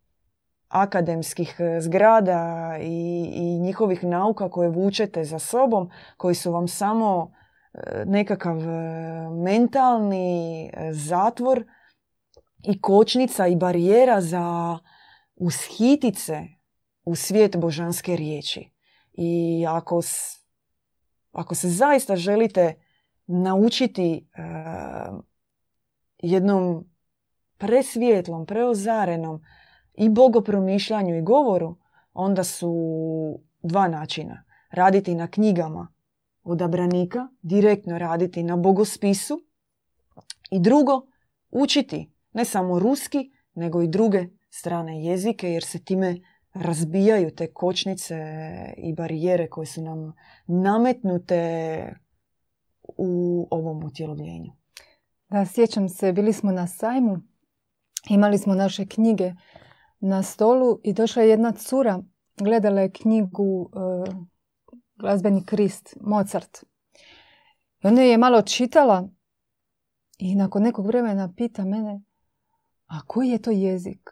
akademskih 0.81 1.55
e, 1.59 1.81
zgrada 1.81 2.75
i, 2.81 3.29
i 3.33 3.59
njihovih 3.59 4.03
nauka 4.03 4.49
koje 4.49 4.69
vučete 4.69 5.23
za 5.23 5.39
sobom, 5.39 5.89
koji 6.17 6.35
su 6.35 6.51
vam 6.51 6.67
samo 6.67 7.31
nekakav 8.05 8.57
mentalni 9.31 10.71
zatvor 10.91 11.63
i 12.63 12.81
kočnica 12.81 13.47
i 13.47 13.55
barijera 13.55 14.21
za 14.21 14.77
ushitice 15.35 16.41
u 17.05 17.15
svijet 17.15 17.57
božanske 17.57 18.15
riječi. 18.15 18.71
I 19.13 19.65
ako, 19.69 20.01
ako 21.31 21.55
se 21.55 21.69
zaista 21.69 22.15
želite 22.15 22.73
naučiti 23.27 24.29
jednom 26.17 26.85
presvijetlom, 27.57 28.45
preozarenom 28.45 29.41
i 29.97 30.09
bogopromišljanju 30.09 31.17
i 31.17 31.21
govoru, 31.21 31.75
onda 32.13 32.43
su 32.43 32.73
dva 33.63 33.87
načina. 33.87 34.43
Raditi 34.71 35.15
na 35.15 35.27
knjigama 35.27 35.93
odabranika, 36.43 37.27
direktno 37.41 37.97
raditi 37.97 38.43
na 38.43 38.55
bogospisu 38.55 39.39
i 40.51 40.59
drugo, 40.59 41.07
učiti 41.51 42.11
ne 42.33 42.45
samo 42.45 42.79
ruski, 42.79 43.31
nego 43.53 43.81
i 43.81 43.87
druge 43.87 44.27
strane 44.49 45.03
jezike, 45.03 45.51
jer 45.51 45.63
se 45.63 45.83
time 45.83 46.19
razbijaju 46.53 47.35
te 47.35 47.53
kočnice 47.53 48.15
i 48.77 48.93
barijere 48.93 49.49
koje 49.49 49.65
su 49.65 49.81
nam 49.81 50.13
nametnute 50.47 51.93
u 52.97 53.47
ovom 53.51 53.83
utjelovljenju. 53.83 54.51
Da, 55.29 55.45
sjećam 55.45 55.89
se, 55.89 56.13
bili 56.13 56.33
smo 56.33 56.51
na 56.51 56.67
sajmu, 56.67 57.21
imali 58.09 58.37
smo 58.37 58.55
naše 58.55 58.85
knjige 58.85 59.33
na 59.99 60.23
stolu 60.23 60.79
i 60.83 60.93
došla 60.93 61.21
je 61.21 61.29
jedna 61.29 61.51
cura, 61.51 62.03
gledala 62.37 62.81
je 62.81 62.91
knjigu 62.91 63.69
e, 63.73 64.11
Glazbeni 64.95 65.45
krist, 65.45 65.97
Mozart. 66.01 66.63
I 67.83 67.87
onda 67.87 68.01
je 68.01 68.17
malo 68.17 68.41
čitala 68.41 69.09
i 70.17 70.35
nakon 70.35 70.63
nekog 70.63 70.87
vremena 70.87 71.33
pita 71.37 71.65
mene, 71.65 72.01
a 72.87 73.01
koji 73.07 73.29
je 73.29 73.41
to 73.41 73.51
jezik? 73.51 74.09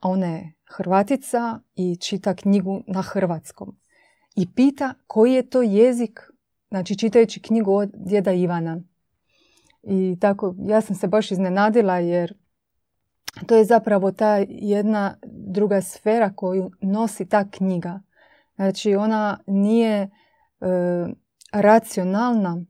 A 0.00 0.08
ona 0.08 0.26
je 0.26 0.54
Hrvatica 0.64 1.60
i 1.74 1.96
čita 1.96 2.34
knjigu 2.34 2.82
na 2.86 3.02
hrvatskom. 3.02 3.76
I 4.36 4.54
pita 4.54 4.94
koji 5.06 5.32
je 5.32 5.50
to 5.50 5.62
jezik, 5.62 6.20
znači 6.68 6.98
čitajući 6.98 7.42
knjigu 7.42 7.74
od 7.74 7.90
djeda 7.94 8.32
Ivana. 8.32 8.80
I 9.82 10.16
tako, 10.20 10.54
ja 10.66 10.80
sam 10.80 10.96
se 10.96 11.08
baš 11.08 11.30
iznenadila 11.30 11.98
jer 11.98 12.34
to 13.46 13.56
je 13.56 13.64
zapravo 13.64 14.12
ta 14.12 14.44
jedna 14.48 15.16
druga 15.22 15.80
sfera 15.80 16.32
koju 16.36 16.70
nosi 16.80 17.28
ta 17.28 17.50
knjiga. 17.50 18.00
Znači 18.54 18.94
ona 18.94 19.38
nije 19.46 20.00
e, 20.00 20.08
racionalna, 21.52 22.64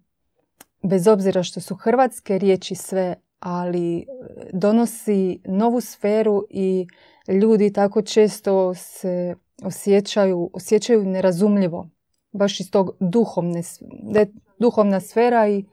bez 0.83 1.07
obzira 1.07 1.43
što 1.43 1.61
su 1.61 1.75
hrvatske 1.77 2.39
riječi 2.39 2.75
sve, 2.75 3.15
ali 3.39 3.99
e, 3.99 4.05
donosi 4.53 5.41
novu 5.45 5.81
sferu 5.81 6.43
i 6.51 6.87
ljudi 7.29 7.73
tako 7.73 8.03
često 8.03 8.75
se 8.75 9.35
osjećaju, 9.63 10.51
osjećaju 10.53 11.05
nerazumljivo. 11.05 11.89
Baš 12.33 12.61
iz 12.61 12.71
tog 12.71 12.91
duhovne, 13.01 13.63
duhovna 14.59 15.01
sfera 15.01 15.49
i, 15.49 15.65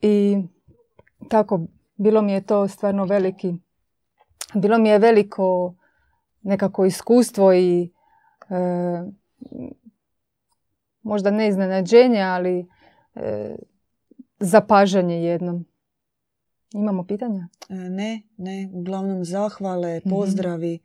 i 0.00 0.38
tako 1.28 1.60
bilo 2.00 2.22
mi 2.22 2.32
je 2.32 2.40
to 2.40 2.68
stvarno 2.68 3.04
veliki 3.04 3.54
bilo 4.54 4.78
mi 4.78 4.88
je 4.88 4.98
veliko 4.98 5.74
nekako 6.42 6.84
iskustvo 6.84 7.54
i 7.54 7.92
e, 8.50 9.02
možda 11.02 11.30
ne 11.30 11.48
iznenađenje, 11.48 12.20
ali 12.22 12.66
e, 13.14 13.56
zapažanje 14.38 15.22
jednom. 15.22 15.64
Imamo 16.74 17.04
pitanja? 17.04 17.48
E, 17.68 17.74
ne, 17.74 18.22
ne. 18.36 18.70
Uglavnom 18.72 19.24
zahvale, 19.24 19.98
mhm. 19.98 20.10
pozdravi 20.10 20.78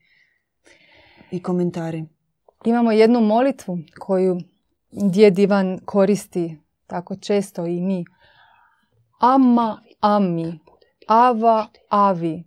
i 1.32 1.42
komentari. 1.44 2.06
Imamo 2.66 2.92
jednu 2.92 3.22
molitvu 3.22 3.78
koju 4.00 4.40
djed 4.92 5.40
Ivan 5.40 5.80
koristi 5.86 6.58
tako 6.88 7.16
često 7.16 7.66
i 7.66 7.82
mi. 7.82 8.06
Ama, 9.20 9.82
ami, 10.00 10.60
ava, 11.08 11.68
avi. 11.90 12.44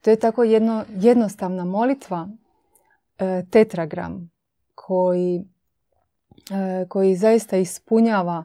To 0.00 0.10
je 0.10 0.16
tako 0.16 0.44
jedno, 0.44 0.84
jednostavna 0.88 1.64
molitva, 1.64 2.28
e, 3.18 3.44
tetragram, 3.50 4.30
koji, 4.74 5.44
e, 6.50 6.86
koji 6.88 7.16
zaista 7.16 7.56
ispunjava 7.56 8.44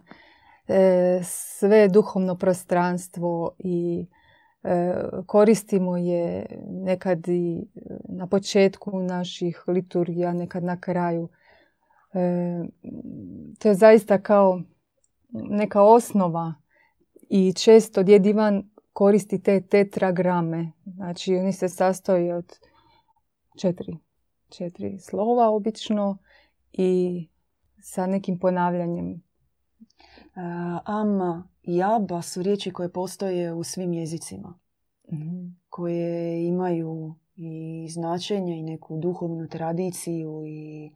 e, 0.68 1.20
sve 1.24 1.88
duhovno 1.88 2.36
prostranstvo 2.36 3.52
i 3.60 4.06
koristimo 5.26 5.98
je 5.98 6.46
nekad 6.68 7.28
i 7.28 7.68
na 8.10 8.28
početku 8.28 9.00
naših 9.00 9.64
liturgija, 9.68 10.34
nekad 10.34 10.64
na 10.64 10.80
kraju. 10.80 11.30
To 13.60 13.68
je 13.68 13.76
zaista 13.76 14.22
kao 14.22 14.62
neka 15.32 15.82
osnova 15.82 16.54
i 17.30 17.54
često 17.54 18.04
djed 18.04 18.26
Ivan 18.26 18.70
koristi 19.00 19.40
te 19.44 19.62
tetragrame. 19.62 20.72
Znači 20.86 21.36
oni 21.36 21.54
se 21.54 21.70
sastoji 21.70 22.32
od 22.32 22.60
četiri, 23.58 23.98
četiri 24.50 25.00
slova 25.00 25.50
obično 25.50 26.18
i 26.72 27.28
sa 27.82 28.08
nekim 28.08 28.40
ponavljanjem. 28.40 29.12
Uh, 29.12 29.22
ama 30.86 31.48
i 31.64 31.84
aba 31.84 32.22
su 32.22 32.42
riječi 32.42 32.74
koje 32.74 32.92
postoje 32.92 33.54
u 33.54 33.64
svim 33.64 33.94
jezicima. 33.94 34.60
mm 35.12 35.60
Koje 35.70 36.48
imaju 36.48 37.16
i 37.36 37.88
značenje 37.90 38.60
i 38.60 38.64
neku 38.64 38.98
duhovnu 38.98 39.48
tradiciju 39.48 40.44
i 40.48 40.92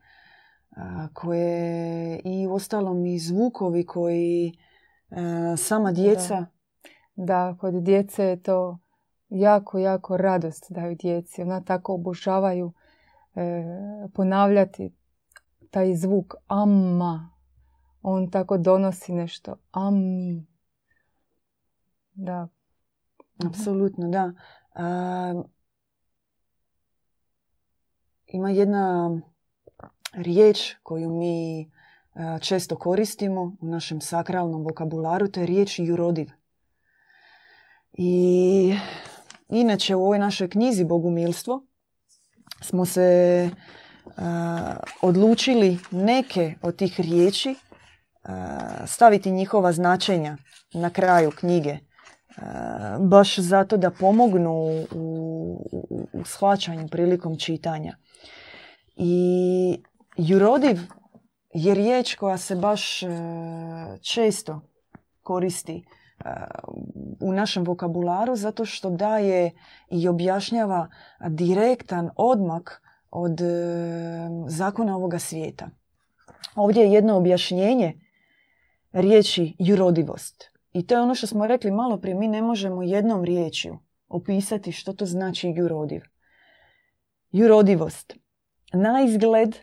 koje 1.14 2.20
i 2.24 2.48
ostalom 2.48 3.06
i 3.06 3.20
zvukovi 3.20 3.86
koji 3.86 4.54
sama 5.58 5.92
djeca 5.92 6.36
da 6.40 6.53
kod 7.60 7.74
djece 7.74 8.24
je 8.24 8.42
to 8.42 8.80
jako, 9.30 9.78
jako 9.78 10.18
radost 10.18 10.66
daju 10.70 10.96
djeci. 10.96 11.42
Ona 11.42 11.62
tako 11.62 11.94
obožavaju 11.94 12.74
e, 13.36 13.64
ponavljati 14.14 14.94
taj 15.72 15.96
zvuk 15.96 16.34
amma. 16.48 17.30
On 18.02 18.32
tako 18.32 18.58
donosi 18.58 19.14
nešto 19.14 19.56
ami. 19.72 20.46
Da. 22.14 22.48
Apsolutno, 23.48 24.10
da. 24.10 24.34
ima 28.28 28.50
jedna 28.50 29.12
riječ 30.14 30.76
koju 30.84 31.10
mi 31.10 31.70
često 32.42 32.76
koristimo 32.76 33.56
u 33.62 33.68
našem 33.68 34.02
sakralnom 34.02 34.64
vokabularu, 34.64 35.28
to 35.28 35.40
je 35.40 35.46
riječ 35.46 35.80
jurodiv. 35.80 36.43
I 37.94 38.76
inače 39.50 39.96
u 39.96 40.04
ovoj 40.04 40.20
našoj 40.20 40.50
knjizi 40.50 40.84
Bogumilstvo 40.84 41.66
smo 42.62 42.86
se 42.86 43.50
odlučili 45.02 45.80
neke 45.92 46.56
od 46.62 46.76
tih 46.76 47.00
riječi 47.00 47.56
staviti 48.86 49.32
njihova 49.32 49.72
značenja 49.72 50.38
na 50.74 50.90
kraju 50.90 51.32
knjige. 51.32 51.78
baš 53.00 53.40
zato 53.40 53.78
da 53.78 53.92
pomognu 53.92 54.52
u, 54.52 54.88
u, 54.92 56.08
u 56.14 56.26
shvaćanju 56.26 56.88
prilikom 56.88 57.38
čitanja. 57.38 57.98
I 58.96 59.84
jurodiv 60.18 60.80
je 61.54 61.74
riječ 61.74 62.16
koja 62.16 62.38
se 62.38 62.56
baš 62.56 63.00
često 64.02 64.62
koristi 65.22 65.86
u 67.20 67.34
našem 67.34 67.64
vokabularu 67.64 68.36
zato 68.36 68.66
što 68.66 68.90
daje 68.90 69.52
i 69.92 70.08
objašnjava 70.08 70.88
direktan 71.30 72.10
odmak 72.16 72.82
od 73.12 73.42
e, 73.42 73.46
zakona 74.48 74.96
ovoga 74.96 75.20
svijeta. 75.20 75.70
Ovdje 76.56 76.84
je 76.84 76.92
jedno 76.92 77.18
objašnjenje 77.18 77.94
riječi 78.92 79.56
jurodivost. 79.60 80.52
I 80.74 80.88
to 80.88 80.96
je 80.96 81.02
ono 81.02 81.16
što 81.16 81.28
smo 81.28 81.48
rekli 81.48 81.72
malo 81.72 81.98
prije. 81.98 82.16
Mi 82.16 82.28
ne 82.28 82.42
možemo 82.42 82.84
jednom 82.84 83.24
riječju 83.24 83.80
opisati 84.08 84.72
što 84.72 84.94
to 84.94 85.06
znači 85.06 85.54
jurodiv. 85.56 86.02
Jurodivost. 87.32 88.14
Na 88.74 89.04
izgled 89.06 89.56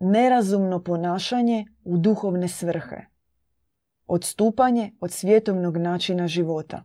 nerazumno 0.00 0.82
ponašanje 0.82 1.66
u 1.84 1.98
duhovne 1.98 2.48
svrhe 2.48 3.17
odstupanje 4.08 4.92
od 5.00 5.12
svjetovnog 5.12 5.76
načina 5.76 6.28
života. 6.28 6.84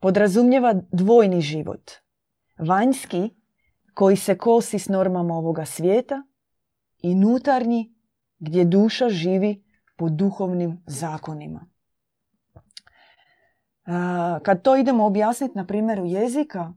Podrazumljeva 0.00 0.74
dvojni 0.92 1.40
život. 1.40 1.90
Vanjski, 2.58 3.30
koji 3.94 4.16
se 4.16 4.38
kosi 4.38 4.78
s 4.78 4.88
normama 4.88 5.34
ovoga 5.34 5.64
svijeta, 5.64 6.22
i 6.98 7.14
nutarnji, 7.14 7.94
gdje 8.38 8.64
duša 8.64 9.08
živi 9.08 9.64
po 9.96 10.08
duhovnim 10.08 10.82
zakonima. 10.86 11.66
Kad 14.42 14.62
to 14.62 14.76
idemo 14.76 15.06
objasniti 15.06 15.58
na 15.58 15.66
primjeru 15.66 16.04
jezika, 16.04 16.72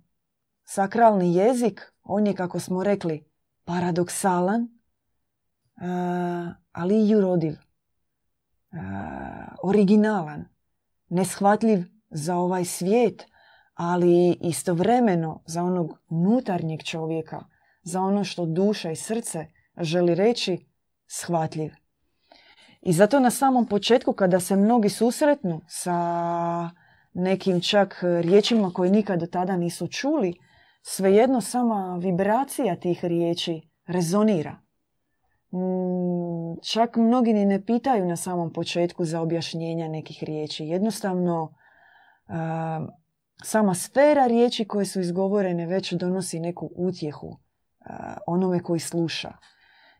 sakralni 0.63 1.36
jezik, 1.36 1.93
on 2.03 2.27
je, 2.27 2.36
kako 2.36 2.60
smo 2.60 2.83
rekli, 2.83 3.31
paradoksalan, 3.63 4.67
ali 6.71 6.95
i 6.95 7.10
jurodiv, 7.10 7.55
originalan, 9.63 10.45
neshvatljiv 11.09 11.83
za 12.09 12.35
ovaj 12.35 12.65
svijet, 12.65 13.25
ali 13.73 14.37
istovremeno 14.41 15.43
za 15.45 15.63
onog 15.63 15.99
unutarnjeg 16.09 16.83
čovjeka, 16.83 17.45
za 17.83 18.01
ono 18.01 18.23
što 18.23 18.45
duša 18.45 18.91
i 18.91 18.95
srce 18.95 19.45
želi 19.77 20.15
reći, 20.15 20.65
shvatljiv. 21.07 21.71
I 22.81 22.93
zato 22.93 23.19
na 23.19 23.29
samom 23.29 23.65
početku 23.65 24.13
kada 24.13 24.39
se 24.39 24.55
mnogi 24.55 24.89
susretnu 24.89 25.61
sa 25.67 26.69
nekim 27.13 27.61
čak 27.61 27.99
riječima 28.01 28.71
koje 28.73 28.91
nikad 28.91 29.19
do 29.19 29.25
tada 29.25 29.57
nisu 29.57 29.87
čuli, 29.87 30.33
svejedno 30.81 31.41
sama 31.41 31.97
vibracija 32.01 32.75
tih 32.75 33.05
riječi 33.05 33.61
rezonira. 33.87 34.66
Mm, 35.53 36.60
čak 36.71 36.95
mnogi 36.95 37.33
ni 37.33 37.45
ne 37.45 37.65
pitaju 37.65 38.05
na 38.05 38.15
samom 38.15 38.53
početku 38.53 39.05
za 39.05 39.21
objašnjenja 39.21 39.88
nekih 39.88 40.23
riječi. 40.23 40.65
Jednostavno, 40.65 41.53
sama 43.43 43.73
sfera 43.73 44.27
riječi 44.27 44.65
koje 44.65 44.86
su 44.86 44.99
izgovorene 44.99 45.65
već 45.65 45.93
donosi 45.93 46.39
neku 46.39 46.69
utjehu 46.75 47.38
onome 48.27 48.60
koji 48.60 48.79
sluša. 48.79 49.31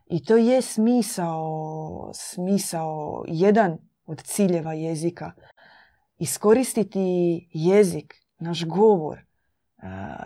I 0.06 0.24
to 0.24 0.36
je 0.36 0.62
smisao, 0.62 2.10
smisao, 2.14 3.24
jedan 3.26 3.78
od 4.06 4.22
ciljeva 4.22 4.72
jezika. 4.72 5.32
Iskoristiti 6.18 7.48
jezik, 7.52 8.14
naš 8.38 8.64
govor 8.64 9.18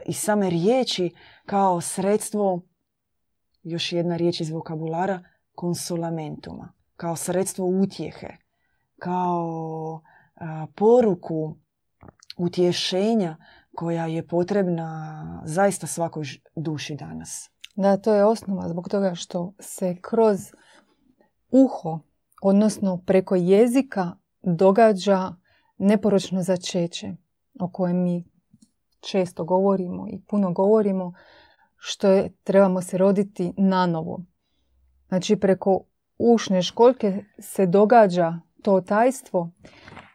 i 0.06 0.12
same 0.12 0.50
riječi 0.50 1.10
kao 1.46 1.80
sredstvo, 1.80 2.60
još 3.62 3.92
jedna 3.92 4.16
riječ 4.16 4.40
iz 4.40 4.50
vokabulara, 4.50 5.22
konsolamentuma, 5.54 6.72
kao 6.96 7.16
sredstvo 7.16 7.66
utjehe, 7.66 8.28
kao 8.98 10.00
poruku 10.74 11.56
utješenja 12.36 13.36
koja 13.74 14.06
je 14.06 14.26
potrebna 14.26 15.42
zaista 15.44 15.86
svakoj 15.86 16.24
duši 16.56 16.96
danas. 16.96 17.50
Da, 17.76 17.96
to 17.96 18.14
je 18.14 18.24
osnova 18.24 18.68
zbog 18.68 18.88
toga 18.88 19.14
što 19.14 19.54
se 19.58 19.96
kroz 20.00 20.38
uho, 21.50 22.00
odnosno 22.42 23.02
preko 23.06 23.34
jezika, 23.34 24.12
događa 24.42 25.34
neporočno 25.78 26.42
začeće 26.42 27.12
o 27.60 27.68
kojem 27.68 28.02
mi 28.02 28.24
često 29.00 29.44
govorimo 29.44 30.08
i 30.08 30.20
puno 30.28 30.52
govorimo, 30.52 31.12
što 31.84 32.08
je, 32.08 32.32
trebamo 32.44 32.82
se 32.82 32.98
roditi 32.98 33.52
na 33.56 33.86
novo. 33.86 34.24
Znači 35.08 35.36
preko 35.36 35.84
ušne 36.18 36.62
školjke 36.62 37.24
se 37.38 37.66
događa 37.66 38.40
to 38.62 38.80
tajstvo 38.80 39.50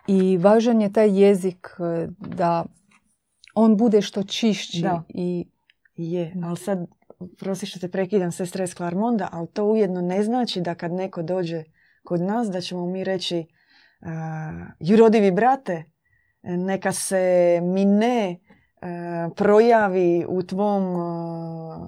i 0.08 0.38
važan 0.38 0.82
je 0.82 0.94
taj 0.94 1.20
jezik 1.22 1.68
e, 1.80 2.08
da 2.20 2.66
on 3.56 3.78
bude 3.78 4.02
što 4.02 4.24
čišći. 4.24 4.82
Da. 4.82 5.04
I... 5.10 5.48
Je, 5.96 6.34
ali 6.44 6.58
sad 6.58 6.88
prosi 7.40 7.66
što 7.66 7.80
te 7.80 7.92
prekidam 7.92 8.32
sestra 8.32 8.64
iz 8.64 8.76
Klarmonda, 8.76 9.30
ali 9.32 9.48
to 9.54 9.66
ujedno 9.66 10.02
ne 10.02 10.24
znači 10.24 10.62
da 10.62 10.76
kad 10.76 10.92
neko 10.92 11.22
dođe 11.22 11.64
kod 12.04 12.22
nas 12.22 12.48
da 12.50 12.62
ćemo 12.62 12.86
mi 12.86 13.04
reći 13.04 13.46
uh, 14.02 14.08
jurodivi 14.80 15.32
brate, 15.32 15.84
neka 16.44 16.92
se 16.92 17.60
mi 17.64 17.86
ne 17.86 18.40
projavi 19.36 20.26
u 20.30 20.44
tvom 20.44 20.96
uh, 20.96 21.88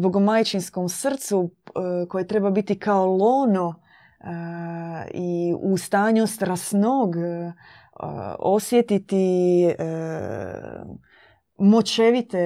bogomajčinskom 0.00 0.88
srcu 0.88 1.50
koje 2.08 2.26
treba 2.26 2.50
biti 2.50 2.78
kao 2.78 3.06
lono 3.06 3.74
i 5.14 5.54
u 5.60 5.76
stanju 5.76 6.26
strasnog 6.26 7.14
osjetiti 8.38 9.66
močevite 11.58 12.38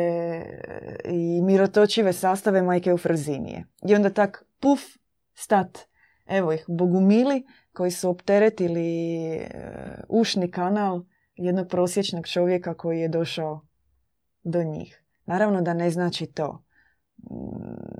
i 1.04 1.42
mirotočive 1.42 2.12
sastave 2.12 2.62
majke 2.62 2.90
Eufrazinije. 2.90 3.64
I 3.88 3.94
onda 3.94 4.10
tak 4.10 4.44
puf, 4.60 4.80
stat. 5.34 5.78
Evo 6.26 6.52
ih, 6.52 6.64
bogumili 6.68 7.46
koji 7.72 7.90
su 7.90 8.10
opteretili 8.10 9.16
e, 9.26 9.48
ušni 10.08 10.50
kanal 10.50 11.04
jednog 11.34 11.68
prosječnog 11.68 12.26
čovjeka 12.26 12.74
koji 12.74 13.00
je 13.00 13.08
došao 13.08 13.65
do 14.46 14.62
njih. 14.62 15.02
Naravno 15.26 15.62
da 15.62 15.74
ne 15.74 15.90
znači 15.90 16.26
to 16.26 16.66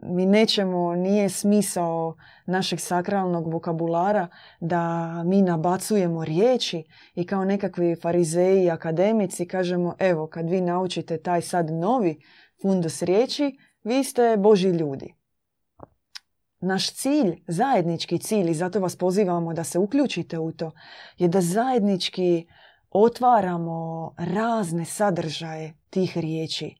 mi 0.02 0.26
nećemo, 0.26 0.94
nije 0.94 1.28
smisao 1.28 2.16
našeg 2.46 2.80
sakralnog 2.80 3.52
vokabulara 3.52 4.28
da 4.60 5.12
mi 5.24 5.42
nabacujemo 5.42 6.24
riječi 6.24 6.84
i 7.14 7.26
kao 7.26 7.44
nekakvi 7.44 7.96
farizeji 8.02 8.64
i 8.64 8.70
akademici 8.70 9.48
kažemo 9.48 9.94
evo 9.98 10.26
kad 10.26 10.50
vi 10.50 10.60
naučite 10.60 11.18
taj 11.18 11.42
sad 11.42 11.70
novi 11.70 12.20
fundus 12.62 13.02
riječi, 13.02 13.58
vi 13.84 14.04
ste 14.04 14.36
Boži 14.36 14.68
ljudi. 14.68 15.14
Naš 16.60 16.94
cilj, 16.94 17.42
zajednički 17.48 18.18
cilj 18.18 18.50
i 18.50 18.54
zato 18.54 18.80
vas 18.80 18.96
pozivamo 18.96 19.54
da 19.54 19.64
se 19.64 19.78
uključite 19.78 20.38
u 20.38 20.52
to, 20.52 20.72
je 21.18 21.28
da 21.28 21.40
zajednički 21.40 22.46
otvaramo 23.02 24.12
razne 24.18 24.84
sadržaje 24.84 25.74
tih 25.90 26.18
riječi 26.18 26.76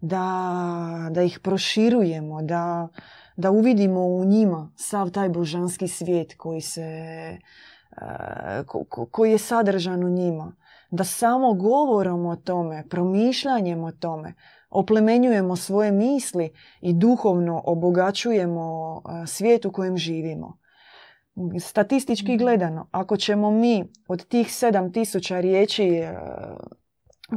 da, 0.00 1.08
da 1.10 1.22
ih 1.22 1.38
proširujemo, 1.38 2.42
da, 2.42 2.88
da 3.36 3.50
uvidimo 3.50 4.00
u 4.00 4.24
njima 4.24 4.72
sav 4.76 5.10
taj 5.10 5.28
božanski 5.28 5.88
svijet 5.88 6.34
koji, 6.36 6.60
se, 6.60 6.82
e, 6.82 7.38
koji 9.10 9.30
je 9.30 9.38
sadržan 9.38 10.04
u 10.04 10.08
njima. 10.08 10.56
Da 10.90 11.04
samo 11.04 11.54
govorom 11.54 12.26
o 12.26 12.36
tome, 12.36 12.84
promišljanjem 12.88 13.84
o 13.84 13.92
tome, 13.92 14.34
oplemenjujemo 14.70 15.56
svoje 15.56 15.92
misli 15.92 16.52
i 16.80 16.92
duhovno 16.92 17.62
obogaćujemo 17.64 18.96
e, 18.96 19.26
svijet 19.26 19.64
u 19.64 19.72
kojem 19.72 19.96
živimo. 19.96 20.58
Statistički 21.60 22.32
mhm. 22.32 22.38
gledano, 22.38 22.88
ako 22.90 23.16
ćemo 23.16 23.50
mi 23.50 23.84
od 24.08 24.28
tih 24.28 24.46
7000 24.46 25.40
riječi 25.40 25.84
e, 25.84 26.14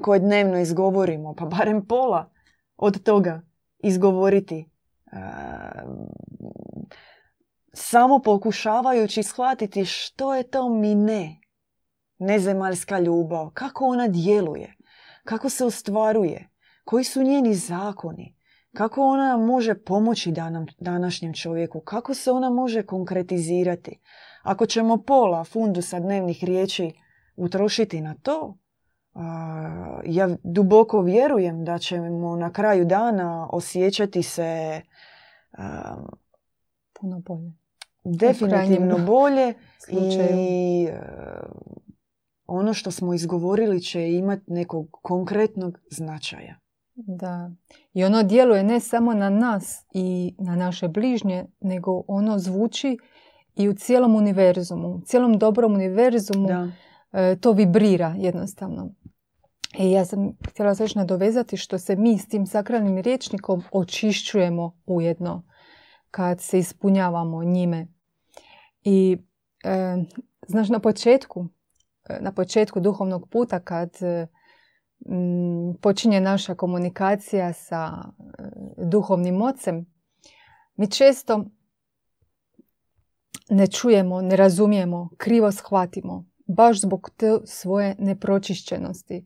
koje 0.01 0.19
dnevno 0.19 0.60
izgovorimo, 0.60 1.36
pa 1.36 1.45
barem 1.45 1.86
pola 1.88 2.32
od 2.77 3.03
toga 3.03 3.41
izgovoriti 3.79 4.69
samo 7.73 8.19
pokušavajući 8.19 9.23
shvatiti 9.23 9.86
što 9.86 10.36
je 10.36 10.43
to 10.43 10.69
mi 10.69 10.95
ne 10.95 11.39
nezemaljska 12.19 12.99
ljubav, 12.99 13.49
kako 13.53 13.86
ona 13.86 14.08
djeluje, 14.08 14.75
kako 15.23 15.49
se 15.49 15.65
ostvaruje, 15.65 16.49
koji 16.84 17.03
su 17.03 17.23
njeni 17.23 17.53
zakoni, 17.53 18.33
kako 18.73 19.01
ona 19.01 19.38
može 19.38 19.75
pomoći 19.75 20.31
danom, 20.31 20.67
današnjem 20.79 21.33
čovjeku, 21.33 21.79
kako 21.79 22.13
se 22.13 22.31
ona 22.31 22.49
može 22.49 22.83
konkretizirati. 22.83 23.99
Ako 24.43 24.65
ćemo 24.65 24.97
pola 24.97 25.43
fundusa 25.43 25.99
dnevnih 25.99 26.43
riječi 26.43 26.91
utrošiti 27.36 28.01
na 28.01 28.15
to, 28.21 28.57
ja 30.05 30.29
duboko 30.43 31.01
vjerujem 31.01 31.65
da 31.65 31.77
ćemo 31.77 32.36
na 32.36 32.53
kraju 32.53 32.86
dana 32.86 33.49
osjećati 33.51 34.23
se 34.23 34.81
puno 36.93 37.19
bolje. 37.19 37.53
Definitivno 38.03 38.97
bolje 38.97 39.53
i 40.01 40.88
ono 42.45 42.73
što 42.73 42.91
smo 42.91 43.13
izgovorili 43.13 43.81
će 43.81 44.12
imati 44.12 44.43
nekog 44.47 44.88
konkretnog 44.91 45.79
značaja. 45.91 46.62
Da. 46.95 47.51
I 47.93 48.03
ono 48.03 48.23
djeluje 48.23 48.63
ne 48.63 48.79
samo 48.79 49.13
na 49.13 49.29
nas 49.29 49.86
i 49.93 50.36
na 50.39 50.56
naše 50.56 50.88
bližnje, 50.88 51.45
nego 51.60 52.03
ono 52.08 52.39
zvuči 52.39 52.97
i 53.56 53.69
u 53.69 53.73
cijelom 53.73 54.15
univerzumu. 54.15 54.88
U 54.88 55.01
cijelom 55.01 55.38
dobrom 55.38 55.73
univerzumu 55.73 56.47
da. 56.47 56.71
E, 57.13 57.36
to 57.36 57.51
vibrira 57.51 58.15
jednostavno. 58.17 58.89
I 59.79 59.91
ja 59.91 60.06
sam 60.06 60.38
htjela 60.49 60.75
se 60.75 60.84
još 60.84 60.95
nadovezati 60.95 61.58
što 61.58 61.79
se 61.79 61.95
mi 61.95 62.17
s 62.17 62.27
tim 62.27 62.45
sakralnim 62.45 62.97
riječnikom 62.97 63.63
očišćujemo 63.71 64.77
ujedno 64.86 65.43
kad 66.12 66.41
se 66.41 66.60
ispunjavamo 66.60 67.43
njime. 67.43 67.88
I 68.84 69.17
e, 69.63 69.95
znaš 70.47 70.69
na 70.69 70.79
početku, 70.79 71.47
e, 72.10 72.17
na 72.21 72.32
početku 72.32 72.79
duhovnog 72.79 73.29
puta 73.29 73.60
kad 73.60 73.89
e, 74.01 74.27
počinje 75.81 76.21
naša 76.21 76.55
komunikacija 76.55 77.53
sa 77.53 77.91
duhovnim 78.77 79.41
ocem, 79.41 79.85
mi 80.75 80.91
često 80.91 81.45
ne 83.49 83.67
čujemo, 83.67 84.21
ne 84.21 84.35
razumijemo, 84.35 85.09
krivo 85.17 85.51
shvatimo, 85.51 86.25
baš 86.47 86.81
zbog 86.81 87.09
te 87.17 87.37
svoje 87.45 87.95
nepročišćenosti. 87.99 89.25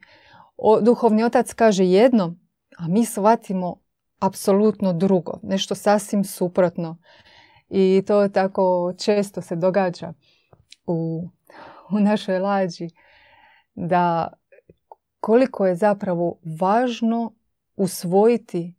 O, 0.58 0.82
duhovni 0.82 1.24
otac 1.24 1.54
kaže 1.54 1.86
jedno, 1.86 2.36
a 2.78 2.88
mi 2.88 3.06
shvatimo 3.06 3.80
apsolutno 4.20 4.94
drugo, 4.94 5.40
nešto 5.44 5.76
sasvim 5.76 6.24
suprotno. 6.24 6.98
I 7.70 8.04
to 8.08 8.28
tako 8.30 8.94
često 8.98 9.42
se 9.42 9.56
događa 9.56 10.14
u, 10.88 11.30
u 11.92 12.00
našoj 12.00 12.40
lađi 12.40 12.90
da 13.76 14.34
koliko 15.28 15.66
je 15.66 15.76
zapravo 15.76 16.40
važno 16.60 17.34
usvojiti 17.76 18.74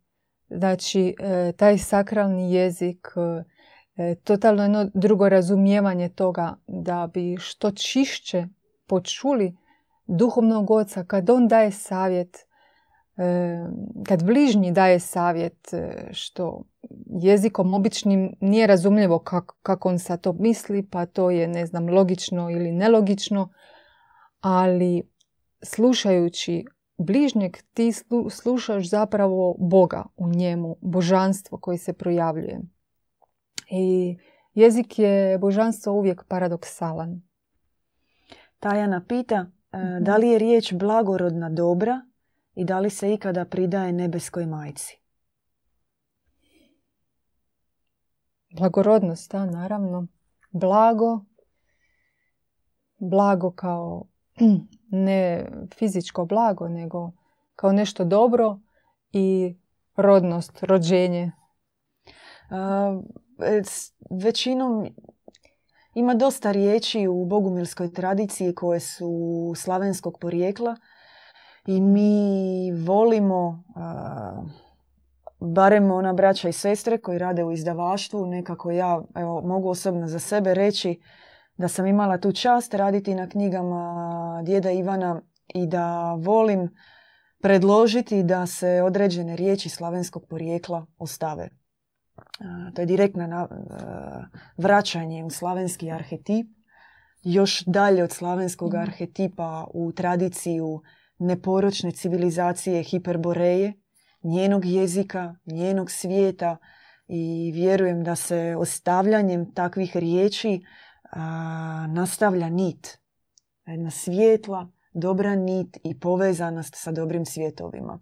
znači 0.49 1.15
e, 1.19 1.51
taj 1.51 1.77
sakralni 1.77 2.53
jezik, 2.53 3.07
e, 3.95 4.15
totalno 4.15 4.63
jedno 4.63 4.89
drugo 4.93 5.29
razumijevanje 5.29 6.09
toga 6.09 6.55
da 6.67 7.09
bi 7.13 7.37
što 7.39 7.71
čišće 7.71 8.47
počuli 8.87 9.57
duhovnog 10.07 10.71
oca 10.71 11.03
kad 11.03 11.29
on 11.29 11.47
daje 11.47 11.71
savjet, 11.71 12.37
e, 13.17 13.57
kad 14.07 14.23
bližnji 14.23 14.71
daje 14.71 14.99
savjet 14.99 15.71
što 16.11 16.63
jezikom 17.21 17.73
običnim 17.73 18.33
nije 18.41 18.67
razumljivo 18.67 19.19
kako, 19.19 19.55
kako 19.61 19.89
on 19.89 19.99
sad 19.99 20.21
to 20.21 20.33
misli, 20.33 20.87
pa 20.91 21.05
to 21.05 21.29
je 21.29 21.47
ne 21.47 21.65
znam 21.65 21.89
logično 21.89 22.49
ili 22.49 22.71
nelogično, 22.71 23.49
ali 24.41 25.03
slušajući 25.61 26.65
bližnjeg 26.97 27.57
ti 27.73 27.91
slušaš 28.31 28.89
zapravo 28.89 29.55
Boga 29.59 30.05
u 30.17 30.29
njemu, 30.29 30.75
božanstvo 30.81 31.57
koji 31.57 31.77
se 31.77 31.93
projavljuje. 31.93 32.61
I 33.71 34.17
jezik 34.53 34.99
je 34.99 35.37
božanstvo 35.37 35.93
uvijek 35.93 36.23
paradoksalan. 36.27 37.21
Tajana 38.59 39.05
pita 39.07 39.41
mhm. 39.41 40.03
da 40.03 40.17
li 40.17 40.29
je 40.29 40.39
riječ 40.39 40.73
blagorodna 40.73 41.49
dobra 41.49 42.01
i 42.55 42.65
da 42.65 42.79
li 42.79 42.89
se 42.89 43.13
ikada 43.13 43.45
pridaje 43.45 43.93
nebeskoj 43.93 44.45
majci? 44.45 44.99
Blagorodnost, 48.55 49.31
da, 49.31 49.45
naravno. 49.45 50.07
Blago, 50.51 51.25
blago 52.99 53.51
kao 53.51 54.07
ne 55.05 55.45
fizičko 55.77 56.25
blago, 56.25 56.67
nego 56.67 57.11
kao 57.55 57.71
nešto 57.71 58.05
dobro 58.05 58.59
i 59.11 59.55
rodnost, 59.95 60.63
rođenje. 60.63 61.31
većinom 64.09 64.87
ima 65.93 66.13
dosta 66.13 66.51
riječi 66.51 67.07
u 67.07 67.25
bogumilskoj 67.25 67.93
tradiciji 67.93 68.55
koje 68.55 68.79
su 68.79 69.53
slavenskog 69.55 70.17
porijekla 70.21 70.75
i 71.67 71.81
mi 71.81 72.71
volimo, 72.71 73.63
barem 75.39 75.91
ona 75.91 76.13
braća 76.13 76.49
i 76.49 76.53
sestre 76.53 76.97
koji 76.97 77.17
rade 77.17 77.43
u 77.43 77.51
izdavaštvu, 77.51 78.25
nekako 78.25 78.71
ja 78.71 79.01
evo, 79.15 79.41
mogu 79.41 79.69
osobno 79.69 80.07
za 80.07 80.19
sebe 80.19 80.53
reći 80.53 80.99
da 81.59 81.67
sam 81.67 81.87
imala 81.87 82.17
tu 82.17 82.31
čast 82.31 82.73
raditi 82.73 83.15
na 83.15 83.29
knjigama 83.29 84.41
djeda 84.45 84.71
Ivana 84.71 85.21
i 85.47 85.67
da 85.67 86.13
volim 86.13 86.69
predložiti 87.41 88.23
da 88.23 88.45
se 88.45 88.81
određene 88.85 89.35
riječi 89.35 89.69
slavenskog 89.69 90.25
porijekla 90.29 90.85
ostave. 90.97 91.49
To 92.75 92.81
je 92.81 92.85
direktno 92.85 93.47
vraćanje 94.57 95.23
u 95.23 95.29
slavenski 95.29 95.91
arhetip, 95.91 96.47
još 97.23 97.63
dalje 97.65 98.03
od 98.03 98.11
slavenskog 98.11 98.73
mhm. 98.73 98.81
arhetipa 98.81 99.67
u 99.73 99.91
tradiciju 99.91 100.81
neporočne 101.17 101.91
civilizacije 101.91 102.83
Hiperboreje, 102.83 103.73
njenog 104.23 104.65
jezika, 104.65 105.35
njenog 105.45 105.91
svijeta 105.91 106.57
i 107.07 107.51
vjerujem 107.53 108.03
da 108.03 108.15
se 108.15 108.55
ostavljanjem 108.57 109.53
takvih 109.53 109.97
riječi 109.97 110.61
nastavlja 111.87 112.49
nit. 112.49 112.99
Jedna 113.65 113.91
svijetla, 113.91 114.67
dobra 114.93 115.35
nit 115.35 115.77
i 115.83 115.99
povezanost 115.99 116.73
sa 116.75 116.91
dobrim 116.91 117.25
svjetovima. 117.25 117.99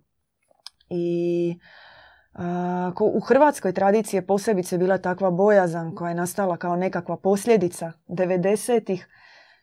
I 0.89 1.59
u 3.15 3.19
hrvatskoj 3.19 3.73
tradiciji 3.73 4.17
je 4.17 4.27
posebice 4.27 4.77
bila 4.77 4.97
takva 4.97 5.31
bojazan 5.31 5.95
koja 5.95 6.09
je 6.09 6.15
nastala 6.15 6.57
kao 6.57 6.75
nekakva 6.75 7.17
posljedica 7.17 7.91
90-ih, 8.07 9.07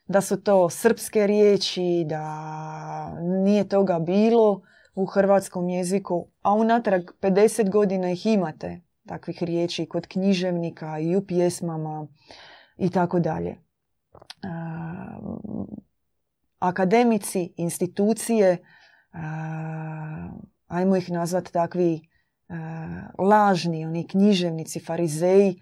da 0.07 0.21
su 0.21 0.43
to 0.43 0.71
srpske 0.71 1.27
riječi, 1.27 2.05
da 2.09 3.21
nije 3.21 3.69
toga 3.69 3.99
bilo 3.99 4.63
u 4.95 5.07
hrvatskom 5.07 5.69
jeziku, 5.69 6.29
a 6.43 6.55
unatrag 6.55 7.03
50 7.21 7.71
godina 7.71 8.11
ih 8.11 8.27
imate 8.27 8.81
takvih 9.09 9.43
riječi 9.43 9.87
kod 9.87 10.07
književnika 10.07 10.99
i 10.99 11.17
u 11.17 11.27
pjesmama 11.27 12.07
i 12.77 12.91
tako 12.91 13.21
dalje. 13.21 13.57
Akademici, 16.59 17.53
institucije, 17.57 18.65
ajmo 20.67 20.97
ih 20.97 21.11
nazvati 21.11 21.53
takvi 21.53 22.09
lažni, 23.19 23.87
oni 23.87 24.09
književnici, 24.09 24.81
farizeji, 24.81 25.61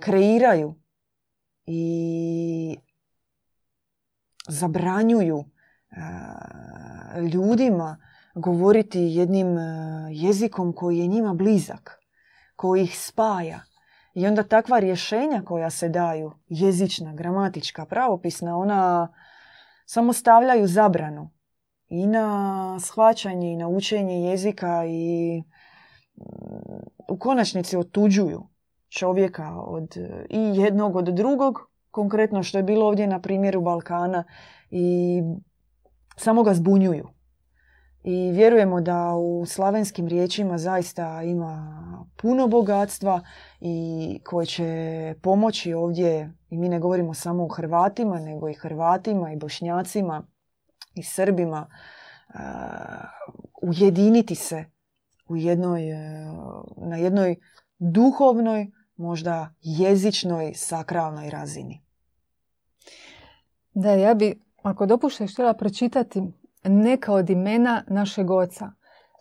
kreiraju 0.00 0.74
i 1.66 2.76
zabranjuju 4.48 5.44
ljudima 7.32 7.96
govoriti 8.34 9.00
jednim 9.00 9.56
jezikom 10.10 10.72
koji 10.72 10.98
je 10.98 11.06
njima 11.06 11.34
blizak, 11.34 11.98
koji 12.56 12.82
ih 12.82 12.98
spaja, 12.98 13.60
i 14.14 14.26
onda 14.26 14.42
takva 14.42 14.78
rješenja 14.78 15.42
koja 15.44 15.70
se 15.70 15.88
daju, 15.88 16.32
jezična, 16.48 17.14
gramatička, 17.14 17.86
pravopisna, 17.86 18.58
ona 18.58 19.12
samo 19.86 20.12
stavljaju 20.12 20.66
zabranu 20.66 21.30
i 21.88 22.06
na 22.06 22.78
shvaćanje 22.80 23.52
i 23.52 23.56
na 23.56 23.68
učenje 23.68 24.30
jezika 24.30 24.84
i 24.86 25.42
mm, 26.16 26.22
u 27.08 27.18
konačnici 27.18 27.76
otuđuju 27.76 28.46
čovjeka 28.88 29.60
od 29.60 29.96
i 30.30 30.38
jednog 30.38 30.96
od 30.96 31.04
drugog, 31.04 31.70
konkretno 31.90 32.42
što 32.42 32.58
je 32.58 32.64
bilo 32.64 32.86
ovdje 32.86 33.06
na 33.06 33.20
primjeru 33.20 33.60
Balkana 33.60 34.24
i 34.70 35.22
samo 36.16 36.42
ga 36.42 36.54
zbunjuju 36.54 37.13
i 38.04 38.32
vjerujemo 38.32 38.80
da 38.80 39.14
u 39.14 39.46
slavenskim 39.46 40.08
riječima 40.08 40.58
zaista 40.58 41.22
ima 41.22 42.06
puno 42.16 42.48
bogatstva 42.48 43.20
i 43.60 44.20
koje 44.24 44.46
će 44.46 45.14
pomoći 45.22 45.74
ovdje, 45.74 46.32
i 46.50 46.58
mi 46.58 46.68
ne 46.68 46.80
govorimo 46.80 47.14
samo 47.14 47.44
o 47.44 47.48
Hrvatima, 47.48 48.20
nego 48.20 48.48
i 48.48 48.54
Hrvatima 48.54 49.32
i 49.32 49.36
Bošnjacima 49.36 50.22
i 50.94 51.02
Srbima, 51.02 51.66
uh, 52.28 52.40
ujediniti 53.62 54.34
se 54.34 54.64
u 55.28 55.36
jednoj, 55.36 55.82
na 56.76 56.96
jednoj 56.96 57.36
duhovnoj, 57.78 58.70
možda 58.96 59.54
jezičnoj, 59.60 60.52
sakralnoj 60.54 61.30
razini. 61.30 61.82
Da, 63.74 63.90
ja 63.90 64.14
bi, 64.14 64.40
ako 64.62 64.86
dopuštaš, 64.86 65.32
htjela 65.32 65.54
pročitati 65.54 66.22
neka 66.64 67.12
od 67.12 67.30
imena 67.30 67.84
našeg 67.88 68.30
oca. 68.30 68.70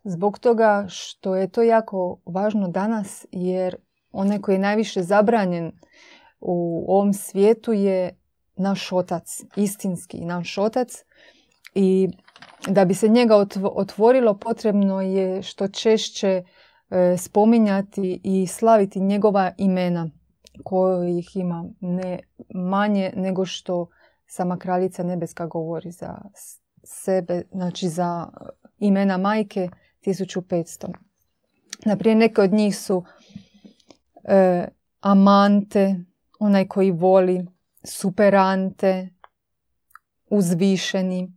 Zbog 0.03 0.39
toga 0.39 0.85
što 0.89 1.35
je 1.35 1.47
to 1.47 1.61
jako 1.61 2.19
važno 2.25 2.67
danas 2.67 3.25
jer 3.31 3.75
onaj 4.11 4.39
koji 4.39 4.55
je 4.55 4.59
najviše 4.59 5.03
zabranjen 5.03 5.71
u 6.39 6.85
ovom 6.87 7.13
svijetu 7.13 7.73
je 7.73 8.17
naš 8.55 8.91
otac, 8.91 9.41
istinski 9.55 10.25
naš 10.25 10.57
otac. 10.57 11.03
I 11.75 12.09
da 12.67 12.85
bi 12.85 12.93
se 12.93 13.07
njega 13.07 13.45
otvorilo 13.75 14.37
potrebno 14.37 15.01
je 15.01 15.41
što 15.41 15.67
češće 15.67 16.43
e, 16.89 17.17
spominjati 17.17 18.21
i 18.23 18.47
slaviti 18.47 18.99
njegova 18.99 19.51
imena 19.57 20.09
kojih 20.63 21.35
ima 21.35 21.65
ne 21.79 22.19
manje 22.55 23.13
nego 23.15 23.45
što 23.45 23.87
sama 24.25 24.57
kraljica 24.57 25.03
nebeska 25.03 25.45
govori 25.45 25.91
za 25.91 26.17
sebe, 26.83 27.43
znači 27.51 27.89
za 27.89 28.27
imena 28.79 29.17
majke 29.17 29.69
1500. 30.05 30.93
Naprijed 31.85 32.17
neke 32.17 32.41
od 32.41 32.53
njih 32.53 32.77
su 32.77 33.03
e, 34.23 34.67
amante, 34.99 35.95
onaj 36.39 36.67
koji 36.67 36.91
voli, 36.91 37.45
superante, 37.83 39.09
uzvišeni, 40.29 41.33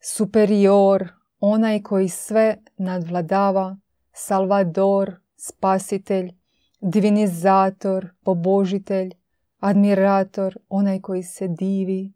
superior, 0.00 1.08
onaj 1.40 1.82
koji 1.82 2.08
sve 2.08 2.56
nadvladava, 2.76 3.76
salvador, 4.12 5.14
spasitelj, 5.36 6.32
divinizator, 6.80 8.08
pobožitelj, 8.24 9.10
admirator, 9.58 10.58
onaj 10.68 11.00
koji 11.00 11.22
se 11.22 11.48
divi, 11.48 12.12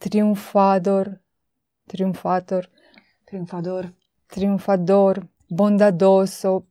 triumfador, 0.00 1.18
triumfator, 1.86 2.66
Triumfador. 3.24 3.86
triumfador, 4.26 5.26
bondadoso, 5.48 6.62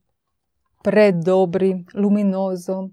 predobri, 0.84 1.86
luminozo, 1.94 2.90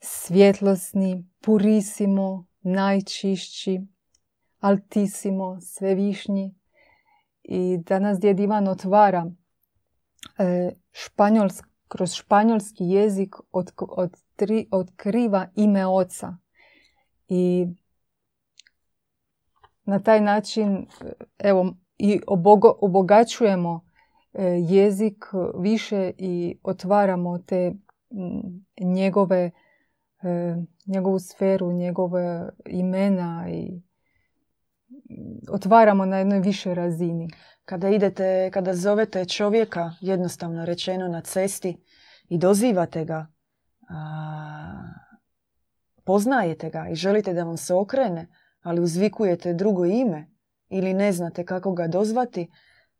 svjetlosni, 0.00 1.24
purisimo, 1.40 2.46
najčišći, 2.62 3.80
altissimo, 4.60 5.60
svevišnji. 5.60 6.54
I 7.42 7.78
danas 7.78 8.18
djed 8.20 8.40
Ivan 8.40 8.68
otvara 8.68 9.26
e, 10.38 10.70
španjolsk, 10.92 11.66
kroz 11.88 12.12
španjolski 12.12 12.84
jezik 12.84 13.36
od, 13.52 13.72
od, 13.78 14.16
tri, 14.36 14.68
otkriva 14.70 15.48
ime 15.56 15.86
oca. 15.86 16.36
I 17.28 17.66
na 19.84 19.98
taj 19.98 20.20
način 20.20 20.86
evo, 21.38 21.74
i 21.98 22.20
obogo, 22.26 22.74
obogaćujemo 22.80 23.84
e, 24.32 24.44
jezik 24.44 25.24
više 25.58 26.12
i 26.18 26.58
otvaramo 26.62 27.38
te 27.38 27.72
m, 28.10 28.64
njegove 28.80 29.50
e, 30.22 30.56
njegovu 30.86 31.18
sferu, 31.18 31.72
njegove 31.72 32.48
imena 32.66 33.46
i 33.50 33.82
otvaramo 35.50 36.06
na 36.06 36.18
jednoj 36.18 36.40
višoj 36.40 36.74
razini. 36.74 37.28
Kada 37.64 37.88
idete, 37.88 38.50
kada 38.52 38.74
zovete 38.74 39.24
čovjeka, 39.24 39.92
jednostavno 40.00 40.64
rečeno 40.64 41.08
na 41.08 41.20
cesti 41.20 41.84
i 42.28 42.38
dozivate 42.38 43.04
ga, 43.04 43.26
a, 43.88 44.82
poznajete 46.04 46.70
ga 46.70 46.88
i 46.88 46.94
želite 46.94 47.32
da 47.32 47.44
vam 47.44 47.56
se 47.56 47.74
okrene, 47.74 48.28
ali 48.64 48.80
uzvikujete 48.80 49.54
drugo 49.54 49.84
ime 49.84 50.30
ili 50.68 50.94
ne 50.94 51.12
znate 51.12 51.44
kako 51.44 51.72
ga 51.72 51.88
dozvati, 51.88 52.50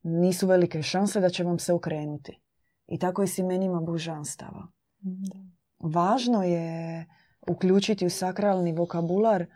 nisu 0.03 0.47
velike 0.47 0.83
šanse 0.83 1.21
da 1.21 1.29
će 1.29 1.45
vam 1.45 1.59
se 1.59 1.73
okrenuti. 1.73 2.41
I 2.87 2.99
tako 2.99 3.23
je 3.23 3.29
s 3.29 3.39
imenima 3.39 3.81
božanstava. 3.81 4.67
Važno 5.79 6.43
je 6.43 7.07
uključiti 7.49 8.07
u 8.07 8.11
sakralni 8.11 8.73
vokabular 8.73 9.47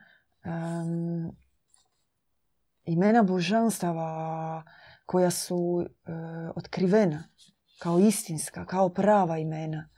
um, 0.45 1.37
imena 2.85 3.23
božanstava 3.23 4.63
koja 5.07 5.31
su 5.31 5.85
e, 5.85 6.13
otkrivena 6.57 7.25
kao 7.79 7.99
istinska, 7.99 8.65
kao 8.65 8.89
prava 8.89 9.39
imena. 9.39 9.89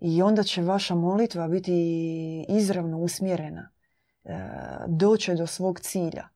I 0.00 0.22
onda 0.22 0.42
će 0.42 0.62
vaša 0.62 0.94
molitva 0.94 1.48
biti 1.48 1.74
izravno 2.48 2.98
usmjerena. 2.98 3.70
E, 4.24 4.38
doće 4.88 5.34
do 5.34 5.46
svog 5.46 5.80
cilja. 5.80 6.28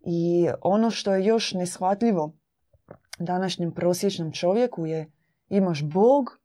I 0.00 0.48
ono 0.62 0.90
što 0.90 1.14
je 1.14 1.24
još 1.24 1.52
neshvatljivo 1.52 2.36
današnjem 3.18 3.74
prosječnom 3.74 4.32
čovjeku 4.32 4.86
je 4.86 5.12
imaš 5.48 5.82
Bog 5.82 6.38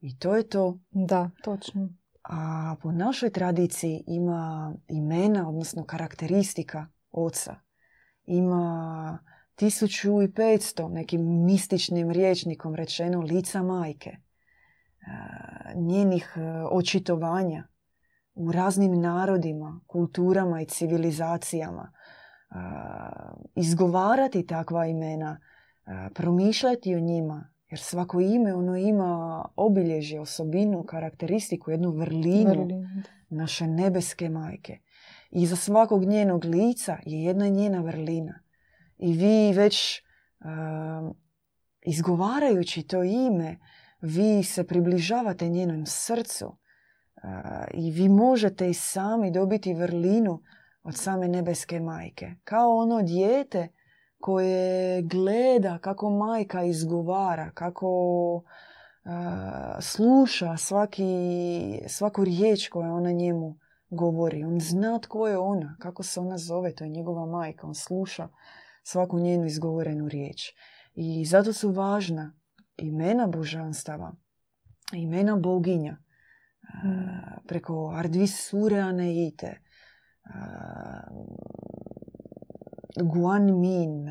i 0.00 0.18
to 0.18 0.36
je 0.36 0.48
to. 0.48 0.78
Da, 0.90 1.30
točno. 1.44 1.88
A 2.22 2.76
po 2.82 2.92
našoj 2.92 3.30
tradiciji 3.30 4.04
ima 4.06 4.74
imena, 4.88 5.48
odnosno 5.48 5.84
karakteristika 5.84 6.86
oca. 7.10 7.54
Ima 8.24 9.18
1500 9.56 10.88
nekim 10.88 11.44
mističnim 11.44 12.10
riječnikom 12.10 12.74
rečeno 12.74 13.20
lica 13.20 13.62
majke. 13.62 14.16
Njenih 15.74 16.36
očitovanja 16.70 17.68
u 18.34 18.52
raznim 18.52 19.00
narodima, 19.00 19.80
kulturama 19.86 20.60
i 20.60 20.66
civilizacijama. 20.66 21.92
Izgovarati 23.54 24.46
takva 24.46 24.86
imena, 24.86 25.40
promišljati 26.14 26.94
o 26.94 27.00
njima, 27.00 27.50
jer 27.70 27.78
svako 27.80 28.20
ime 28.20 28.54
ono 28.54 28.76
ima 28.76 29.44
obilježje, 29.56 30.20
osobinu, 30.20 30.84
karakteristiku, 30.84 31.70
jednu 31.70 31.90
vrlinu 31.90 32.68
naše 33.28 33.66
nebeske 33.66 34.28
majke. 34.28 34.78
I 35.30 35.46
za 35.46 35.56
svakog 35.56 36.04
njenog 36.04 36.44
lica 36.44 36.98
je 37.06 37.22
jedna 37.24 37.48
njena 37.48 37.80
vrlina. 37.80 38.40
I 38.98 39.12
vi 39.12 39.52
već 39.52 40.02
um, 40.44 41.14
izgovarajući 41.82 42.82
to 42.82 43.02
ime, 43.02 43.58
vi 44.00 44.42
se 44.42 44.66
približavate 44.66 45.48
njenom 45.48 45.86
srcu 45.86 46.56
i 47.74 47.90
vi 47.90 48.08
možete 48.08 48.70
i 48.70 48.74
sami 48.74 49.30
dobiti 49.30 49.74
vrlinu 49.74 50.42
od 50.82 50.96
same 50.96 51.28
nebeske 51.28 51.80
majke. 51.80 52.34
Kao 52.44 52.76
ono 52.76 53.02
dijete 53.02 53.68
koje 54.20 55.02
gleda 55.02 55.78
kako 55.78 56.10
majka 56.10 56.64
izgovara, 56.64 57.50
kako 57.54 57.88
sluša 59.80 60.56
svaki, 60.56 61.04
svaku 61.86 62.24
riječ 62.24 62.68
koju 62.68 62.92
ona 62.92 63.12
njemu 63.12 63.56
govori. 63.90 64.44
On 64.44 64.60
zna 64.60 64.98
tko 64.98 65.28
je 65.28 65.38
ona, 65.38 65.76
kako 65.80 66.02
se 66.02 66.20
ona 66.20 66.38
zove, 66.38 66.74
to 66.74 66.84
je 66.84 66.90
njegova 66.90 67.26
majka. 67.26 67.66
On 67.66 67.74
sluša 67.74 68.28
svaku 68.82 69.18
njenu 69.18 69.46
izgovorenu 69.46 70.08
riječ. 70.08 70.54
I 70.94 71.24
zato 71.24 71.52
su 71.52 71.70
važna 71.70 72.34
imena 72.76 73.26
božanstava, 73.26 74.12
imena 74.92 75.36
boginja. 75.36 75.96
Preko 77.46 77.92
Ardvis 77.96 78.48
Sureane 78.48 79.26
Ite, 79.26 79.60
Guan 83.02 83.60
Min, 83.60 84.08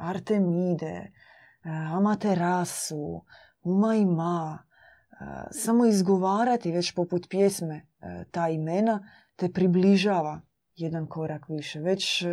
Artemide, 0.00 1.12
Amaterasu, 1.92 3.24
Umaima, 3.62 4.58
samo 5.50 5.86
izgovarati 5.86 6.72
već 6.72 6.94
poput 6.94 7.26
pjesme 7.30 7.86
ta 8.30 8.48
imena 8.48 9.08
te 9.36 9.52
približava 9.52 10.40
jedan 10.76 11.06
korak 11.06 11.48
više. 11.48 11.80
Već 11.80 12.24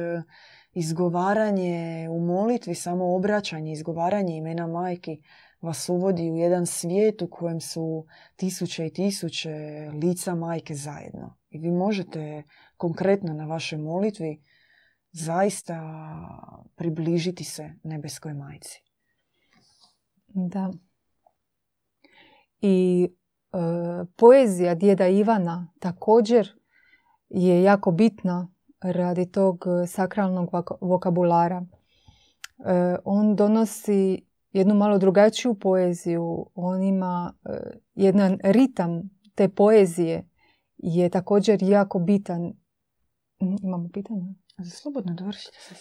izgovaranje 0.73 2.07
u 2.09 2.19
molitvi, 2.19 2.75
samo 2.75 3.15
obraćanje, 3.15 3.71
izgovaranje 3.71 4.37
imena 4.37 4.67
majki 4.67 5.21
vas 5.61 5.89
uvodi 5.89 6.31
u 6.31 6.35
jedan 6.35 6.65
svijet 6.65 7.21
u 7.21 7.27
kojem 7.27 7.61
su 7.61 8.05
tisuće 8.35 8.87
i 8.87 8.93
tisuće 8.93 9.49
lica 10.03 10.35
majke 10.35 10.75
zajedno. 10.75 11.37
I 11.49 11.59
vi 11.59 11.71
možete 11.71 12.43
konkretno 12.77 13.33
na 13.33 13.45
vašoj 13.45 13.79
molitvi 13.79 14.43
zaista 15.11 15.81
približiti 16.75 17.43
se 17.43 17.73
nebeskoj 17.83 18.33
majci. 18.33 18.83
Da. 20.27 20.71
I 22.61 23.07
e, 23.53 23.57
poezija 24.15 24.75
djeda 24.75 25.07
Ivana 25.07 25.67
također 25.79 26.49
je 27.29 27.63
jako 27.63 27.91
bitna 27.91 28.53
radi 28.81 29.31
tog 29.31 29.65
sakralnog 29.87 30.49
vokabulara. 30.81 31.65
E, 32.65 32.95
on 33.05 33.35
donosi 33.35 34.30
jednu 34.53 34.75
malo 34.75 34.97
drugačiju 34.97 35.53
poeziju. 35.53 36.45
On 36.55 36.83
ima 36.83 37.33
e, 37.45 37.49
jedan 37.95 38.37
ritam 38.43 39.09
te 39.35 39.49
poezije 39.49 40.29
je 40.77 41.09
također 41.09 41.63
jako 41.63 41.99
bitan. 41.99 42.53
Imamo 43.63 43.89
pitanje? 43.93 44.35
Slobodno 44.81 45.13
dovršite 45.13 45.57
se. 45.59 45.75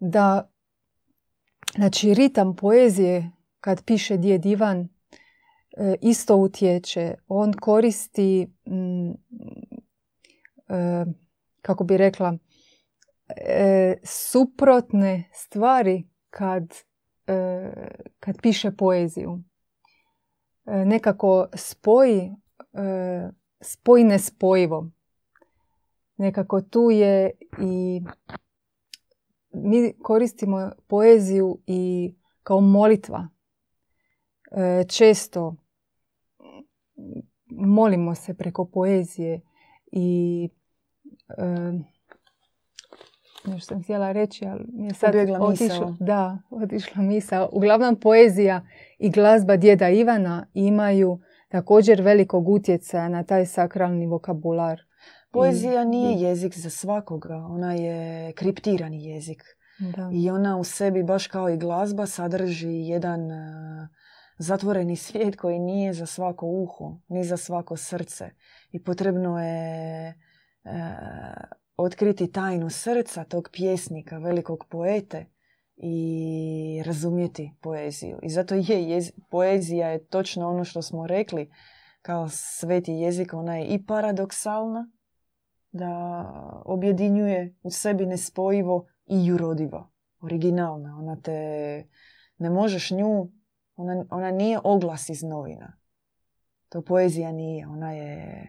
Da, 0.00 0.50
znači 1.76 2.14
ritam 2.14 2.56
poezije 2.56 3.30
kad 3.60 3.84
piše 3.84 4.16
djed 4.16 4.46
Ivan 4.46 4.78
e, 4.80 4.88
isto 6.00 6.36
utječe. 6.36 7.14
On 7.28 7.52
koristi 7.52 8.46
mm, 8.66 9.10
e, 10.68 11.04
kako 11.62 11.84
bi 11.84 11.96
rekla 11.96 12.38
e, 13.36 13.94
suprotne 14.04 15.30
stvari 15.32 16.08
kad, 16.30 16.74
kad 18.20 18.42
piše 18.42 18.70
poeziju. 18.70 19.38
Nekako 20.64 21.46
spoji 21.54 22.32
spoji 23.60 24.04
nespojivo. 24.04 24.90
Nekako 26.16 26.60
tu 26.60 26.90
je 26.90 27.30
i 27.62 28.02
mi 29.52 29.92
koristimo 30.02 30.70
poeziju 30.86 31.58
i 31.66 32.14
kao 32.42 32.60
molitva. 32.60 33.28
Često 34.88 35.54
molimo 37.46 38.14
se 38.14 38.34
preko 38.34 38.64
poezije 38.64 39.40
i 39.92 40.48
nešto 43.48 43.74
sam 43.74 43.82
htjela 43.82 44.12
reći, 44.12 44.46
ali 44.46 44.64
mi 44.72 44.86
je 44.86 44.94
sad 44.94 45.14
otišla, 45.40 45.96
da, 46.00 46.38
otišla 46.50 47.02
misa. 47.02 47.48
Uglavnom 47.52 47.96
poezija 47.96 48.66
i 48.98 49.10
glazba 49.10 49.56
djeda 49.56 49.88
Ivana 49.88 50.46
imaju 50.54 51.20
također 51.48 52.02
velikog 52.02 52.48
utjecaja 52.48 53.08
na 53.08 53.22
taj 53.22 53.46
sakralni 53.46 54.06
vokabular. 54.06 54.80
Poezija 55.30 55.84
nije 55.84 56.20
jezik 56.20 56.58
za 56.58 56.70
svakoga, 56.70 57.36
ona 57.36 57.74
je 57.74 58.32
kriptirani 58.32 59.04
jezik. 59.04 59.42
Da. 59.78 60.10
I 60.12 60.30
ona 60.30 60.56
u 60.56 60.64
sebi, 60.64 61.02
baš 61.02 61.26
kao 61.26 61.50
i 61.50 61.56
glazba, 61.56 62.06
sadrži 62.06 62.68
jedan 62.68 63.30
e, 63.30 63.88
zatvoreni 64.38 64.96
svijet 64.96 65.36
koji 65.36 65.58
nije 65.58 65.92
za 65.92 66.06
svako 66.06 66.46
uho, 66.46 67.00
ni 67.08 67.24
za 67.24 67.36
svako 67.36 67.76
srce. 67.76 68.30
I 68.72 68.82
potrebno 68.82 69.42
je 69.42 70.08
e, 70.08 70.14
otkriti 71.78 72.32
tajnu 72.32 72.70
srca 72.70 73.24
tog 73.24 73.48
pjesnika, 73.52 74.18
velikog 74.18 74.64
poete 74.68 75.26
i 75.76 76.82
razumjeti 76.86 77.52
poeziju. 77.60 78.18
I 78.22 78.30
zato 78.30 78.54
je 78.54 79.00
poezija 79.30 79.88
je 79.88 80.06
točno 80.06 80.48
ono 80.48 80.64
što 80.64 80.82
smo 80.82 81.06
rekli 81.06 81.50
kao 82.02 82.28
sveti 82.28 82.92
jezik, 82.92 83.34
ona 83.34 83.56
je 83.56 83.66
i 83.66 83.86
paradoksalna, 83.86 84.90
da 85.72 86.62
objedinjuje 86.64 87.56
u 87.62 87.70
sebi 87.70 88.06
nespojivo 88.06 88.86
i 89.06 89.26
jurodiva, 89.26 89.90
originalna. 90.20 90.96
Ona 90.98 91.20
te, 91.20 91.88
ne 92.38 92.50
možeš 92.50 92.90
nju, 92.90 93.32
ona, 93.76 94.04
ona 94.10 94.30
nije 94.30 94.58
oglas 94.64 95.08
iz 95.08 95.22
novina. 95.22 95.78
To 96.68 96.82
poezija 96.82 97.32
nije, 97.32 97.66
ona 97.66 97.92
je 97.92 98.44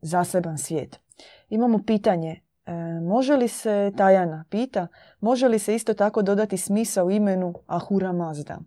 zaseban 0.00 0.58
svijet. 0.58 1.00
Imamo 1.48 1.82
pitanje, 1.86 2.40
e, 2.66 2.72
može 3.00 3.36
li 3.36 3.48
se, 3.48 3.92
Tajana 3.96 4.44
pita, 4.50 4.86
može 5.20 5.48
li 5.48 5.58
se 5.58 5.74
isto 5.74 5.94
tako 5.94 6.22
dodati 6.22 6.56
smisa 6.56 7.04
u 7.04 7.10
imenu 7.10 7.54
Ahura 7.66 8.12
Mazda? 8.12 8.58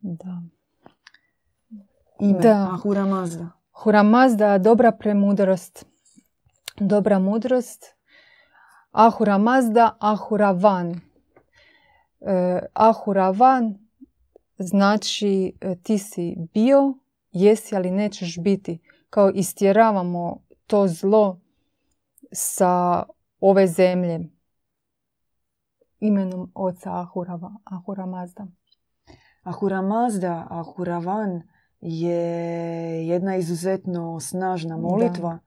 Da. 0.00 0.42
Ime 2.20 2.38
da. 2.38 2.70
Ahura 2.72 3.06
Mazda. 3.06 3.48
Ahura 3.72 4.02
Mazda, 4.02 4.58
dobra 4.58 4.92
premudrost. 4.92 5.86
Dobra 6.80 7.18
mudrost. 7.18 7.84
Ahura 8.92 9.38
Mazda, 9.38 9.96
Ahura 10.00 10.50
Van. 10.50 11.00
E, 12.20 12.58
ahura 12.72 13.30
Van 13.30 13.78
znači 14.58 15.52
e, 15.60 15.76
ti 15.82 15.98
si 15.98 16.36
bio, 16.54 16.94
jesi 17.32 17.76
ali 17.76 17.90
nećeš 17.90 18.38
biti. 18.38 18.78
Kao 19.10 19.30
istjeravamo 19.30 20.42
to 20.68 20.88
zlo 20.88 21.40
sa 22.32 23.02
ove 23.40 23.66
zemlje 23.66 24.20
imenom 26.00 26.52
oca 26.54 26.90
Ahura, 27.00 27.38
Ahura 27.64 28.06
Mazda. 28.06 28.46
Ahura 29.42 29.82
Mazda, 29.82 30.46
Ahura 30.50 30.98
Van 30.98 31.42
je 31.80 33.06
jedna 33.06 33.36
izuzetno 33.36 34.20
snažna 34.20 34.76
molitva 34.76 35.38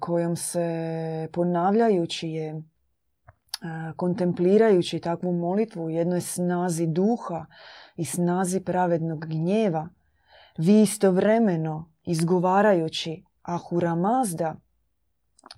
kojom 0.00 0.36
se 0.36 1.28
ponavljajući 1.32 2.28
je 2.28 2.62
kontemplirajući 3.96 5.00
takvu 5.00 5.32
molitvu 5.32 5.84
u 5.84 5.90
jednoj 5.90 6.20
snazi 6.20 6.86
duha 6.86 7.46
i 7.96 8.04
snazi 8.04 8.60
pravednog 8.60 9.26
gnjeva, 9.26 9.88
vi 10.58 10.82
istovremeno 10.82 11.92
izgovarajući 12.04 13.24
Ahura 13.42 13.94
Mazda 13.94 14.56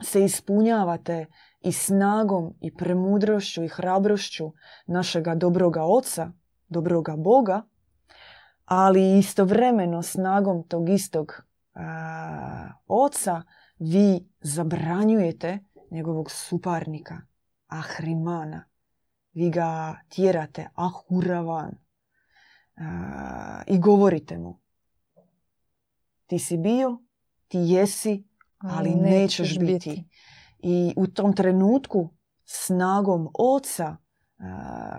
se 0.03 0.25
ispunjavate 0.25 1.27
i 1.61 1.73
snagom 1.73 2.55
i 2.61 2.75
premudrošću 2.75 3.65
i 3.65 3.69
hrabrošću 3.69 4.53
našega 4.87 5.35
dobroga 5.35 5.85
oca, 5.85 6.33
dobroga 6.69 7.17
Boga, 7.17 7.63
ali 8.65 9.19
istovremeno 9.19 10.03
snagom 10.03 10.69
tog 10.69 10.89
istog 10.89 11.45
oca 12.87 13.43
vi 13.79 14.29
zabranjujete 14.41 15.59
njegovog 15.91 16.31
suparnika, 16.31 17.21
Ahrimana. 17.67 18.65
Vi 19.33 19.51
ga 19.51 20.01
tjerate 20.09 20.69
Ahuravan. 20.75 21.79
I 23.67 23.79
govorite 23.79 24.39
mu. 24.39 24.61
Ti 26.27 26.39
si 26.39 26.57
bio, 26.57 27.04
ti 27.55 27.61
jesi, 27.61 28.25
ali 28.59 28.95
nećeš 28.95 29.59
biti. 29.59 30.09
I 30.59 30.95
u 30.97 31.07
tom 31.07 31.33
trenutku 31.33 32.11
snagom 32.45 33.29
oca 33.39 33.97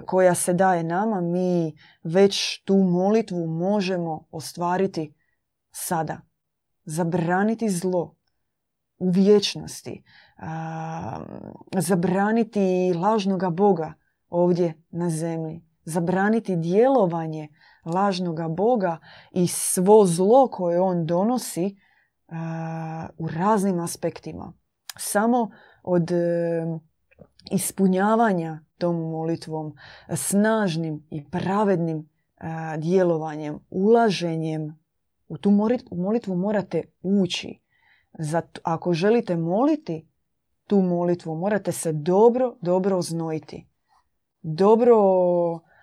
koja 0.05 0.35
se 0.35 0.53
daje 0.53 0.83
nama, 0.83 1.21
mi 1.21 1.75
već 2.03 2.63
tu 2.63 2.75
molitvu 2.75 3.47
možemo 3.47 4.27
ostvariti 4.31 5.13
sada. 5.71 6.21
Zabraniti 6.85 7.69
zlo 7.69 8.15
u 8.97 9.09
vječnosti. 9.09 10.03
Zabraniti 11.77 12.93
lažnoga 12.95 13.49
Boga 13.49 13.93
ovdje 14.29 14.73
na 14.89 15.09
zemlji. 15.09 15.65
Zabraniti 15.83 16.55
djelovanje 16.55 17.47
lažnoga 17.85 18.47
Boga 18.47 18.97
i 19.31 19.47
svo 19.47 20.05
zlo 20.05 20.47
koje 20.51 20.81
on 20.81 21.05
donosi 21.05 21.84
u 23.17 23.27
raznim 23.27 23.79
aspektima. 23.79 24.53
Samo 24.97 25.49
od 25.83 26.11
ispunjavanja 27.51 28.59
tom 28.77 28.95
molitvom, 28.95 29.75
snažnim 30.15 31.07
i 31.09 31.29
pravednim 31.29 32.09
djelovanjem, 32.77 33.59
ulaženjem 33.69 34.79
u 35.27 35.37
tu 35.37 35.51
molitvu 35.91 36.35
morate 36.35 36.83
ući. 37.01 37.59
Zato, 38.19 38.61
ako 38.63 38.93
želite 38.93 39.37
moliti 39.37 40.07
tu 40.67 40.81
molitvu, 40.81 41.35
morate 41.35 41.71
se 41.71 41.91
dobro, 41.93 42.57
dobro 42.61 42.97
oznojiti. 42.97 43.67
Dobro 44.41 44.95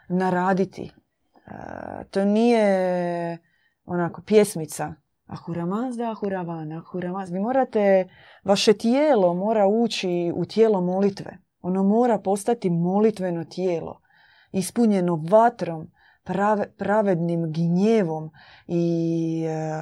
naraditi. 0.08 0.92
To 2.10 2.24
nije 2.24 3.38
onako 3.84 4.22
pjesmica 4.22 4.94
Ahura 5.32 5.66
Mazda, 5.66 6.10
Ahura 6.10 6.42
Van, 6.42 6.72
Ahura 6.72 7.12
Mazda. 7.12 7.34
Vi 7.34 7.40
morate, 7.40 8.08
vaše 8.44 8.72
tijelo 8.72 9.34
mora 9.34 9.66
ući 9.66 10.32
u 10.36 10.44
tijelo 10.44 10.80
molitve. 10.80 11.38
Ono 11.62 11.82
mora 11.82 12.18
postati 12.18 12.70
molitveno 12.70 13.44
tijelo, 13.44 14.00
ispunjeno 14.52 15.24
vatrom, 15.30 15.90
pravednim 16.78 17.52
gnjevom 17.52 18.30
i 18.66 19.44
e, 19.48 19.72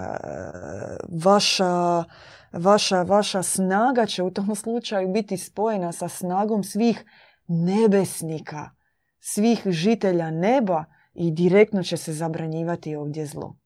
vaša, 1.25 2.05
vaša, 2.53 3.03
vaša 3.03 3.43
snaga 3.43 4.07
će 4.07 4.23
u 4.23 4.31
tom 4.31 4.55
slučaju 4.63 5.13
biti 5.13 5.37
spojena 5.37 5.93
sa 5.93 6.09
snagom 6.09 6.65
svih 6.65 7.05
nebesnika, 7.47 8.71
svih 9.19 9.63
žitelja 9.67 10.31
neba 10.31 10.85
i 11.15 11.31
direktno 11.31 11.83
će 11.83 11.97
se 11.97 12.13
zabranjivati 12.13 12.97
ovdje 12.97 13.27
zlo. 13.27 13.60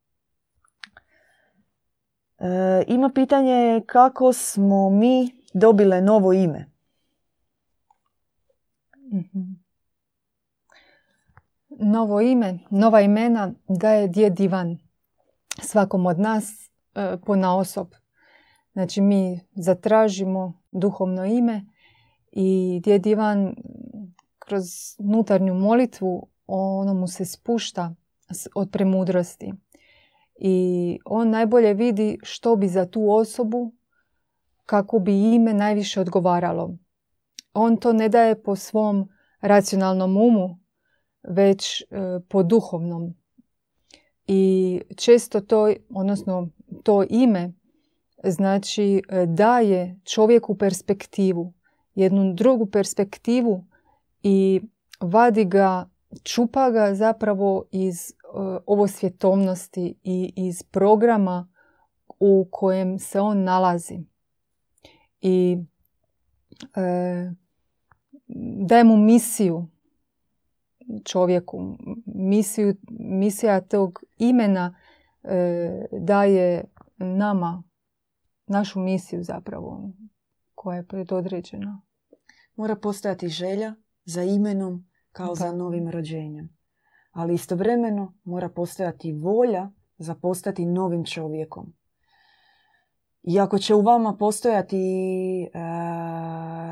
E, 2.39 2.85
ima 2.87 3.11
pitanje 3.15 3.83
kako 3.87 4.33
smo 4.33 4.91
mi 4.91 5.31
dobile 5.55 6.01
novo 6.01 6.33
ime. 6.33 6.71
Mhm. 9.13 9.41
Novo 11.69 12.21
ime, 12.21 12.59
nova 12.71 13.01
imena 13.01 13.53
daje 13.69 14.09
djed 14.09 14.41
Ivan 14.41 14.79
svakom 15.63 16.07
od 16.07 16.19
nas 16.19 16.71
e, 16.95 17.17
po 17.27 17.35
osob. 17.59 17.89
Znači 18.73 19.01
mi 19.01 19.41
zatražimo 19.55 20.61
duhovno 20.73 21.25
ime 21.25 21.65
i 22.33 22.81
djed 22.85 23.07
Ivan 23.07 23.55
kroz 24.39 24.65
nutarnju 24.99 25.55
molitvu 25.55 26.29
ono 26.47 26.95
mu 26.95 27.07
se 27.07 27.25
spušta 27.25 27.95
od 28.55 28.71
premudrosti. 28.71 29.53
I 30.37 30.99
on 31.05 31.31
najbolje 31.31 31.75
vidi 31.75 32.19
što 32.23 32.57
bi 32.57 32.69
za 32.69 32.87
tu 32.87 33.11
osobu, 33.11 33.73
kako 34.67 34.99
bi 34.99 35.35
ime 35.35 35.55
najviše 35.55 36.01
odgovaralo 36.01 36.77
on 37.55 37.77
to 37.77 37.93
ne 37.93 38.09
daje 38.09 38.43
po 38.43 38.57
svom 38.57 39.09
racionalnom 39.41 40.17
umu, 40.17 40.59
već 41.23 41.81
e, 41.81 41.85
po 42.29 42.43
duhovnom. 42.43 43.15
I 44.27 44.81
često 44.97 45.41
to, 45.41 45.73
odnosno 45.95 46.49
to 46.83 47.05
ime, 47.11 47.53
znači 48.25 49.03
e, 49.09 49.27
daje 49.27 50.01
čovjeku 50.05 50.55
perspektivu, 50.55 51.53
jednu 51.95 52.35
drugu 52.35 52.67
perspektivu 52.67 53.65
i 54.23 54.61
vadi 55.01 55.45
ga, 55.45 55.89
čupa 56.23 56.71
ga 56.71 56.95
zapravo 56.95 57.65
iz 57.71 58.13
ovo 58.67 58.89
svjetovnosti 58.89 59.99
i 60.03 60.33
iz 60.37 60.63
programa 60.63 61.49
u 62.21 62.49
kojem 62.51 62.99
se 62.99 63.21
on 63.21 63.43
nalazi. 63.43 63.99
I 65.21 65.59
daje 68.67 68.85
mu 68.85 68.97
misiju 68.97 69.69
čovjeku. 71.05 71.77
Misiju, 72.07 72.75
misija 72.91 73.61
tog 73.61 74.03
imena 74.19 74.77
e, 75.23 75.87
daje 75.93 76.65
nama 76.97 77.63
našu 78.47 78.81
misiju 78.81 79.23
zapravo 79.23 79.91
koja 80.55 80.77
je 80.77 80.87
predodređena. 80.87 81.83
Mora 82.57 82.77
postojati 82.77 83.29
želja 83.29 83.75
za 84.05 84.23
imenom 84.23 84.87
kao 85.13 85.35
za 85.35 85.53
novim 85.53 85.89
rođenjem. 85.89 86.57
Ali 87.15 87.35
istovremeno 87.35 88.15
mora 88.25 88.49
postojati 88.49 89.13
volja 89.13 89.71
za 89.99 90.15
postati 90.15 90.67
novim 90.67 91.05
čovjekom. 91.05 91.73
I 93.23 93.41
ako 93.41 93.59
će 93.59 93.75
u 93.75 93.81
vama 93.81 94.17
postojati 94.17 94.79
e, 95.43 95.49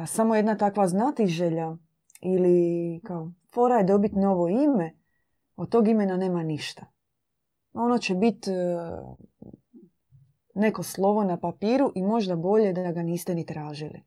samo 0.07 0.35
jedna 0.35 0.57
takva 0.57 0.89
znati 0.89 1.27
želja 1.27 1.77
ili 2.21 3.01
kao 3.05 3.33
fora 3.55 3.77
je 3.77 3.85
dobiti 3.85 4.17
novo 4.17 4.49
ime, 4.49 4.97
od 5.57 5.69
tog 5.69 5.89
imena 5.89 6.17
nema 6.17 6.43
ništa. 6.43 6.87
Ono 7.73 7.99
će 7.99 8.15
biti 8.15 8.51
e, 8.51 8.55
neko 10.55 10.83
slovo 10.83 11.25
na 11.25 11.37
papiru 11.37 11.93
i 11.95 12.03
možda 12.03 12.37
bolje 12.37 12.73
da 12.73 12.93
ga 12.93 13.03
niste 13.03 13.35
ni 13.35 13.47
tražili. 13.47 14.03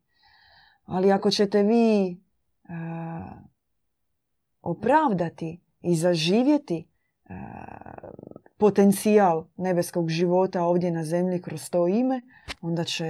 Ali 0.84 1.12
ako 1.12 1.30
ćete 1.30 1.62
vi 1.62 2.10
e, 2.10 2.16
opravdati 4.62 5.65
i 5.86 5.94
zaživjeti 5.94 6.88
potencijal 8.58 9.46
nebeskog 9.56 10.08
života 10.08 10.62
ovdje 10.62 10.90
na 10.90 11.04
zemlji 11.04 11.42
kroz 11.42 11.70
to 11.70 11.88
ime, 11.88 12.20
onda 12.60 12.84
će 12.84 13.04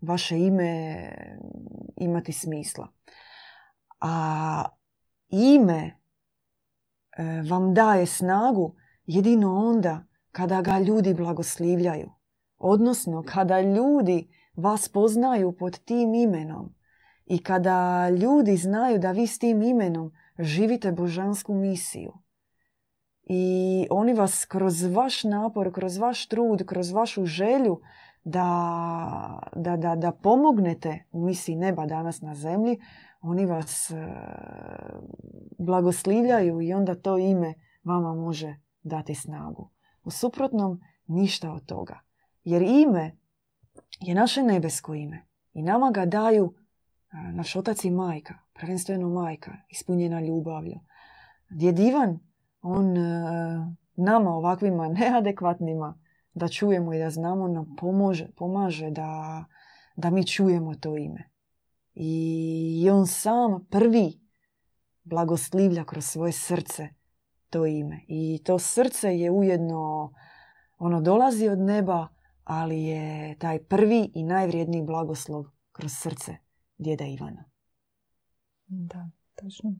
vaše 0.00 0.38
ime 0.38 0.96
imati 1.96 2.32
smisla. 2.32 2.88
A 4.00 4.64
ime 5.28 5.76
e, 5.80 7.42
vam 7.50 7.74
daje 7.74 8.06
snagu 8.06 8.74
jedino 9.06 9.56
onda 9.56 10.04
kada 10.32 10.62
ga 10.62 10.78
ljudi 10.78 11.14
blagoslivljaju. 11.14 12.10
Odnosno, 12.58 13.24
kada 13.26 13.60
ljudi 13.60 14.28
vas 14.56 14.88
poznaju 14.88 15.52
pod 15.52 15.78
tim 15.78 16.14
imenom 16.14 16.74
i 17.26 17.42
kada 17.42 18.08
ljudi 18.08 18.56
znaju 18.56 18.98
da 18.98 19.12
vi 19.12 19.26
s 19.26 19.38
tim 19.38 19.62
imenom 19.62 20.12
živite 20.40 20.92
božansku 20.92 21.54
misiju. 21.54 22.12
I 23.24 23.86
oni 23.90 24.14
vas 24.14 24.44
kroz 24.44 24.82
vaš 24.82 25.24
napor, 25.24 25.72
kroz 25.72 25.98
vaš 25.98 26.26
trud, 26.26 26.66
kroz 26.66 26.92
vašu 26.92 27.24
želju 27.24 27.80
da, 28.24 29.40
da, 29.56 29.76
da, 29.76 29.96
da 29.96 30.12
pomognete 30.12 31.04
u 31.12 31.24
misiji 31.24 31.56
neba 31.56 31.86
danas 31.86 32.20
na 32.20 32.34
zemlji, 32.34 32.78
oni 33.20 33.46
vas 33.46 33.90
e, 33.90 34.14
blagoslivljaju 35.58 36.60
i 36.60 36.72
onda 36.72 36.94
to 36.94 37.18
ime 37.18 37.54
vama 37.84 38.14
može 38.14 38.56
dati 38.82 39.14
snagu. 39.14 39.70
U 40.04 40.10
suprotnom, 40.10 40.80
ništa 41.06 41.52
od 41.52 41.66
toga. 41.66 42.00
Jer 42.44 42.62
ime 42.62 43.16
je 44.00 44.14
naše 44.14 44.42
nebesko 44.42 44.94
ime 44.94 45.26
i 45.52 45.62
nama 45.62 45.90
ga 45.90 46.06
daju 46.06 46.54
naš 47.12 47.56
otac 47.56 47.84
i 47.84 47.90
majka, 47.90 48.34
prvenstveno 48.52 49.08
majka, 49.08 49.56
ispunjena 49.68 50.20
ljubavlju. 50.20 50.80
Djed 51.50 51.78
Ivan, 51.78 52.18
on 52.62 52.94
nama 53.96 54.30
ovakvima 54.30 54.88
neadekvatnima 54.88 55.98
da 56.34 56.48
čujemo 56.48 56.94
i 56.94 56.98
da 56.98 57.10
znamo 57.10 57.48
nam 57.48 57.76
pomože, 57.76 58.28
pomaže 58.36 58.90
da, 58.90 59.44
da 59.96 60.10
mi 60.10 60.26
čujemo 60.26 60.74
to 60.74 60.96
ime. 60.96 61.30
I 61.94 62.88
on 62.92 63.06
sam 63.06 63.66
prvi 63.70 64.20
blagoslivlja 65.02 65.84
kroz 65.84 66.04
svoje 66.04 66.32
srce 66.32 66.88
to 67.50 67.66
ime. 67.66 68.00
I 68.08 68.42
to 68.44 68.58
srce 68.58 69.18
je 69.18 69.30
ujedno, 69.30 70.12
ono 70.78 71.00
dolazi 71.00 71.48
od 71.48 71.58
neba, 71.58 72.08
ali 72.44 72.82
je 72.82 73.36
taj 73.38 73.58
prvi 73.58 74.10
i 74.14 74.22
najvrijedniji 74.22 74.82
blagoslov 74.82 75.44
kroz 75.72 75.92
srce 75.92 76.36
djeda 76.80 77.04
Ivana. 77.04 77.44
Da, 78.66 79.10
točno. 79.34 79.74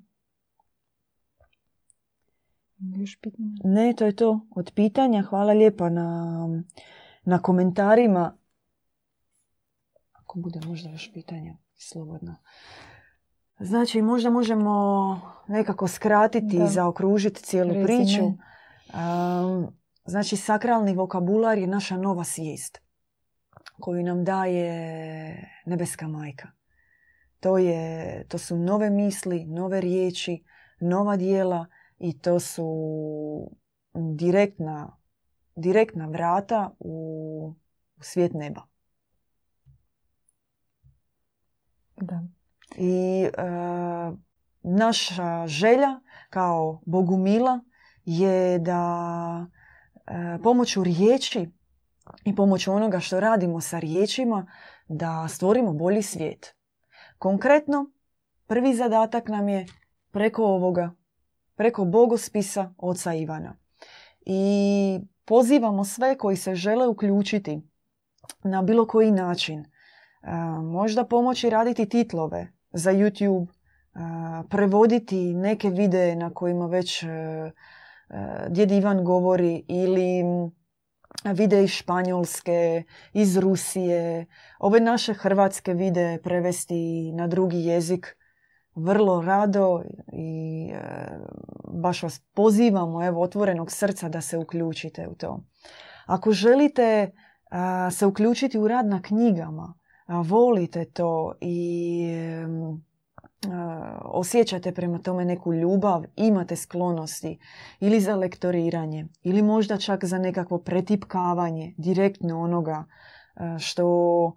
Još 2.79 3.21
pitanja? 3.21 3.49
Ne, 3.65 3.95
to 3.97 4.05
je 4.05 4.17
to 4.17 4.47
od 4.57 4.73
pitanja. 4.75 5.23
Hvala 5.23 5.53
lijepa 5.53 5.89
na, 5.89 6.49
na 7.25 7.43
komentarima. 7.43 8.37
Ako 10.13 10.39
bude 10.39 10.61
možda 10.67 10.91
još 10.91 11.13
pitanja, 11.13 11.57
slobodno. 11.77 12.37
Znači, 13.61 14.03
možda 14.03 14.31
možemo 14.31 15.21
nekako 15.49 15.89
skratiti 15.89 16.57
i 16.57 16.69
zaokružiti 16.69 17.43
cijelu 17.43 17.75
priču. 17.85 18.33
znači, 20.05 20.37
sakralni 20.37 20.95
vokabular 20.95 21.59
je 21.59 21.67
naša 21.67 21.97
nova 21.97 22.25
svijest 22.25 22.81
koju 23.81 24.03
nam 24.03 24.25
daje 24.25 25.63
nebeska 25.67 26.09
majka. 26.09 26.60
To, 27.41 27.59
je, 27.59 28.25
to 28.29 28.39
su 28.39 28.57
nove 28.57 28.91
misli, 28.91 29.45
nove 29.45 29.81
riječi, 29.81 30.45
nova 30.81 31.17
dijela 31.17 31.67
i 31.99 32.19
to 32.19 32.41
su 32.41 32.67
direktna, 33.95 34.97
direktna 35.57 36.07
vrata 36.07 36.71
u, 36.79 37.55
u 37.97 38.03
svijet 38.03 38.33
neba. 38.35 38.63
Da. 41.97 42.23
I 42.77 43.23
e, 43.23 43.31
naša 44.63 45.47
želja 45.47 46.01
kao 46.31 46.83
Bogumila 46.87 47.61
je 48.05 48.59
da 48.59 49.47
e, 50.07 50.39
pomoću 50.43 50.85
riječi 50.85 51.51
i 52.25 52.37
pomoću 52.37 52.73
onoga 52.73 53.01
što 53.01 53.21
radimo 53.21 53.61
sa 53.61 53.79
riječima 53.79 54.47
da 54.89 55.29
stvorimo 55.29 55.73
bolji 55.73 56.03
svijet. 56.03 56.60
Konkretno, 57.21 57.91
prvi 58.47 58.75
zadatak 58.75 59.29
nam 59.29 59.49
je 59.49 59.67
preko 60.11 60.45
ovoga, 60.45 60.95
preko 61.55 61.85
bogospisa 61.85 62.75
oca 62.79 63.15
Ivana. 63.15 63.57
I 64.27 65.01
pozivamo 65.25 65.85
sve 65.85 66.19
koji 66.19 66.37
se 66.37 66.55
žele 66.55 66.87
uključiti 66.87 67.61
na 68.45 68.63
bilo 68.63 68.87
koji 68.87 69.11
način. 69.11 69.65
Možda 70.63 71.05
pomoći 71.05 71.51
raditi 71.51 71.89
titlove, 71.89 72.53
za 72.73 72.93
YouTube, 72.93 73.47
prevoditi 74.49 75.35
neke 75.35 75.71
videe 75.71 76.17
na 76.17 76.31
kojima 76.35 76.67
već 76.67 77.03
e, 77.03 77.07
e, 77.09 77.53
djed 78.49 78.71
Ivan 78.71 79.05
govori 79.05 79.65
ili 79.69 80.23
videi 81.25 81.65
iz 81.65 81.71
Španjolske, 81.71 82.83
iz 83.13 83.37
Rusije, 83.37 84.27
ove 84.59 84.81
naše 84.81 85.15
hrvatske 85.15 85.75
videe 85.75 86.23
prevesti 86.23 87.13
na 87.13 87.27
drugi 87.27 87.65
jezik 87.65 88.17
vrlo 88.75 89.23
rado 89.23 89.83
i 90.13 90.71
e, 90.75 90.81
baš 91.73 92.03
vas 92.03 92.21
pozivamo 92.35 93.07
evo 93.07 93.23
otvorenog 93.23 93.73
srca 93.73 94.09
da 94.09 94.21
se 94.21 94.39
uključite 94.39 95.09
u 95.09 95.15
to. 95.15 95.45
Ako 96.07 96.33
želite 96.33 97.11
se 97.91 98.07
uključiti 98.07 98.59
u 98.59 98.69
rad 98.69 98.87
na 98.87 99.03
knjigama, 99.03 99.75
volite 100.07 100.85
to 100.85 101.35
i 101.41 102.05
osjećate 104.05 104.75
prema 104.75 104.99
tome 104.99 105.25
neku 105.25 105.55
ljubav, 105.55 106.05
imate 106.17 106.57
sklonosti 106.57 107.39
ili 107.81 108.01
za 108.01 108.17
lektoriranje 108.17 109.07
ili 109.23 109.43
možda 109.43 109.77
čak 109.77 110.05
za 110.05 110.19
nekakvo 110.19 110.59
pretipkavanje 110.59 111.75
direktno 111.79 112.41
onoga 112.41 112.85
što 113.59 114.33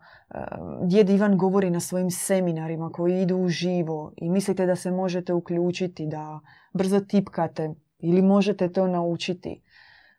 djed 0.82 1.10
Ivan 1.10 1.38
govori 1.38 1.70
na 1.70 1.80
svojim 1.80 2.12
seminarima 2.12 2.90
koji 2.90 3.22
idu 3.22 3.38
u 3.38 3.48
živo 3.48 4.14
i 4.18 4.30
mislite 4.30 4.66
da 4.66 4.76
se 4.76 4.92
možete 4.92 5.34
uključiti, 5.34 6.08
da 6.08 6.40
brzo 6.74 7.00
tipkate 7.00 7.74
ili 8.00 8.22
možete 8.22 8.72
to 8.72 8.88
naučiti. 8.88 9.62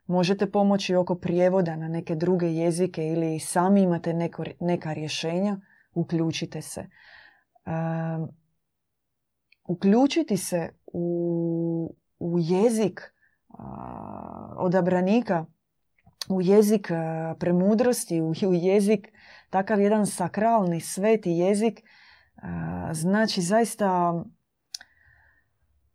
Možete 0.07 0.51
pomoći 0.51 0.95
oko 0.95 1.15
prijevoda 1.15 1.77
na 1.77 1.89
neke 1.89 2.15
druge 2.15 2.47
jezike 2.47 3.07
ili 3.07 3.39
sami 3.39 3.83
imate 3.83 4.31
neka 4.61 4.93
rješenja, 4.93 5.57
uključite 5.95 6.63
se. 6.63 6.87
Uključiti 9.65 10.37
se 10.37 10.69
u, 10.87 11.97
u 12.19 12.39
jezik 12.39 13.01
odabranika, 14.57 15.45
u 16.29 16.43
jezik 16.43 16.91
premudrosti, 17.39 18.21
u, 18.21 18.29
u 18.49 18.55
jezik, 18.55 19.13
takav 19.51 19.81
jedan 19.81 20.07
sakralni, 20.07 20.81
sveti 20.81 21.31
jezik, 21.31 21.81
znači 22.93 23.43
zaista 23.43 24.15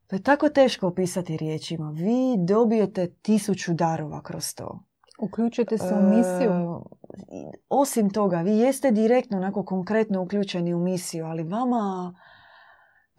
to 0.10 0.16
je 0.16 0.24
tako 0.24 0.50
teško 0.50 0.88
opisati 0.88 1.38
riječima. 1.38 1.92
Vi 1.92 2.36
dobijete 2.48 3.14
tisuću 3.22 3.74
darova 3.74 4.24
kroz 4.24 4.56
to. 4.56 4.84
Uključujete 5.20 5.78
se 5.78 5.94
u 5.94 6.10
misiju? 6.10 6.52
E, 6.52 7.58
osim 7.70 8.10
toga, 8.10 8.42
vi 8.42 8.52
jeste 8.52 8.92
direktno, 8.92 9.38
onako 9.38 9.66
konkretno 9.66 10.22
uključeni 10.22 10.74
u 10.74 10.80
misiju, 10.80 11.26
ali 11.26 11.44
vama, 11.44 12.14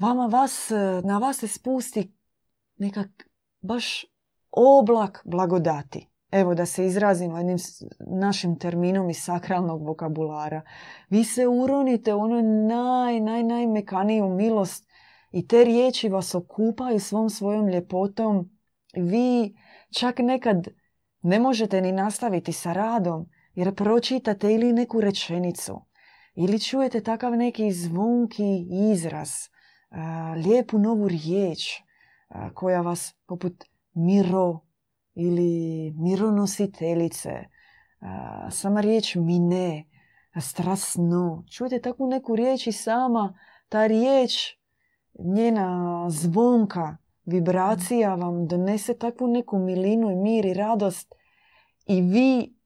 vama 0.01 0.27
vas, 0.27 0.71
na 1.05 1.19
vas 1.19 1.37
se 1.37 1.49
spusti 1.49 2.13
nekak 2.77 3.29
baš 3.61 4.05
oblak 4.51 5.23
blagodati. 5.25 6.07
evo 6.31 6.55
da 6.55 6.67
se 6.67 6.87
izrazimo 6.87 7.39
jednim 7.39 7.59
našim 8.01 8.59
terminom 8.59 9.11
iz 9.11 9.23
sakralnog 9.23 9.87
vokabulara. 9.87 10.63
Vi 11.09 11.25
se 11.25 11.47
uronite 11.47 12.15
u 12.15 12.21
ono 12.21 12.43
naj, 12.69 13.21
naj, 13.21 13.43
najmekaniju 13.43 14.29
milost 14.29 14.89
i 15.31 15.49
te 15.49 15.65
riječi 15.65 16.09
vas 16.09 16.35
okupaju 16.35 17.01
svom 17.01 17.31
svojom 17.31 17.69
ljepotom. 17.69 18.51
Vi 18.95 19.57
čak 19.99 20.19
nekad 20.19 20.69
ne 21.23 21.41
možete 21.41 21.81
ni 21.81 21.93
nastaviti 21.93 22.53
sa 22.53 22.73
radom 22.73 23.27
jer 23.55 23.75
pročitate 23.75 24.55
ili 24.55 24.73
neku 24.73 25.01
rečenicu 25.01 25.81
ili 26.35 26.61
čujete 26.61 27.01
takav 27.01 27.37
neki 27.37 27.73
zvonki 27.73 28.67
izraz, 28.93 29.31
lijepu 30.45 30.79
novu 30.79 31.09
riječ 31.09 31.83
koja 32.55 32.81
vas 32.81 33.15
poput 33.27 33.65
miro 33.95 34.61
ili 35.15 35.93
mironositeljice, 35.97 37.31
sama 38.51 38.81
riječ 38.81 39.15
mine, 39.15 39.85
strasno. 40.41 41.45
Čujete 41.51 41.81
takvu 41.81 42.07
neku 42.07 42.37
riječ 42.37 42.67
i 42.67 42.73
sama 42.73 43.39
ta 43.69 43.87
riječ, 43.87 44.33
njena 45.19 46.07
zvonka, 46.11 46.97
vibracija 47.25 48.15
vam 48.15 48.47
donese 48.47 48.99
takvu 48.99 49.27
neku 49.27 49.59
milinu 49.59 50.11
i 50.11 50.17
mir 50.17 50.47
i 50.47 50.55
radost 50.55 51.15
i 51.87 52.01
vi 52.01 52.60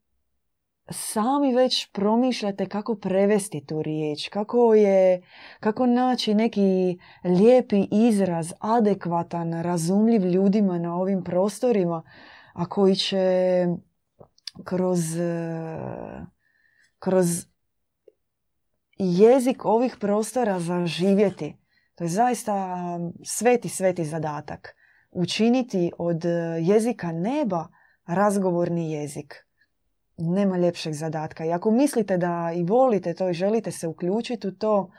sami 0.90 1.54
već 1.54 1.90
promišljate 1.92 2.68
kako 2.68 2.94
prevesti 2.94 3.66
tu 3.66 3.82
riječ, 3.82 4.28
kako 4.28 4.74
je, 4.74 5.22
kako 5.60 5.86
naći 5.86 6.34
neki 6.34 6.98
lijepi 7.24 7.88
izraz, 7.90 8.52
adekvatan, 8.60 9.62
razumljiv 9.62 10.24
ljudima 10.24 10.78
na 10.78 10.96
ovim 10.96 11.24
prostorima, 11.24 12.02
a 12.52 12.66
koji 12.66 12.96
će 12.96 13.66
kroz, 14.64 15.00
kroz 16.98 17.26
jezik 18.98 19.64
ovih 19.64 19.96
prostora 20.00 20.60
zaživjeti. 20.60 21.56
To 21.94 22.04
je 22.04 22.08
zaista 22.08 22.76
sveti, 23.24 23.68
sveti 23.68 24.04
zadatak. 24.04 24.76
Učiniti 25.10 25.92
od 25.98 26.24
jezika 26.60 27.12
neba 27.12 27.68
razgovorni 28.06 28.92
jezik. 28.92 29.43
Nema 30.16 30.56
ljepšeg 30.56 30.92
zadatka. 30.92 31.44
I 31.44 31.52
ako 31.52 31.70
mislite 31.70 32.16
da 32.16 32.52
i 32.56 32.64
volite 32.64 33.14
to 33.14 33.28
i 33.28 33.34
želite 33.34 33.70
se 33.70 33.88
uključiti 33.88 34.48
u 34.48 34.52
to, 34.52 34.90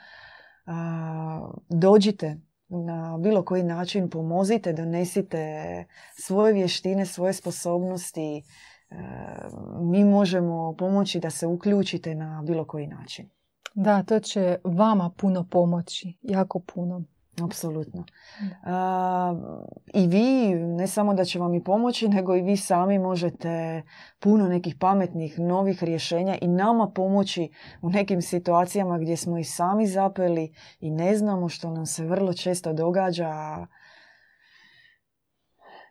dođite 1.70 2.38
na 2.68 3.18
bilo 3.18 3.46
koji 3.46 3.64
način, 3.64 4.10
pomozite, 4.10 4.74
donesite 4.74 5.86
svoje 6.20 6.54
vještine, 6.54 7.06
svoje 7.06 7.34
sposobnosti. 7.34 8.38
E, 8.38 8.44
mi 9.82 10.04
možemo 10.04 10.76
pomoći 10.78 11.20
da 11.20 11.30
se 11.30 11.48
uključite 11.48 12.16
na 12.16 12.44
bilo 12.46 12.66
koji 12.66 12.88
način. 12.88 13.30
Da, 13.74 14.04
to 14.04 14.20
će 14.20 14.58
vama 14.64 15.12
puno 15.18 15.48
pomoći, 15.52 16.18
jako 16.22 16.60
puno. 16.60 17.04
Apsolutno. 17.44 18.04
I 19.94 20.08
vi, 20.08 20.56
ne 20.56 20.88
samo 20.88 21.14
da 21.14 21.26
će 21.26 21.40
vam 21.40 21.54
i 21.54 21.64
pomoći, 21.64 22.08
nego 22.08 22.36
i 22.36 22.42
vi 22.42 22.58
sami 22.58 23.00
možete 23.00 23.84
puno 24.20 24.48
nekih 24.48 24.76
pametnih, 24.80 25.40
novih 25.40 25.84
rješenja 25.84 26.38
i 26.42 26.48
nama 26.48 26.92
pomoći 26.96 27.50
u 27.82 27.90
nekim 27.90 28.22
situacijama 28.22 28.98
gdje 28.98 29.18
smo 29.18 29.38
i 29.38 29.44
sami 29.44 29.88
zapeli 29.88 30.54
i 30.80 30.92
ne 30.92 31.16
znamo 31.16 31.50
što 31.50 31.70
nam 31.70 31.86
se 31.86 32.06
vrlo 32.06 32.34
često 32.34 32.74
događa. 32.74 33.32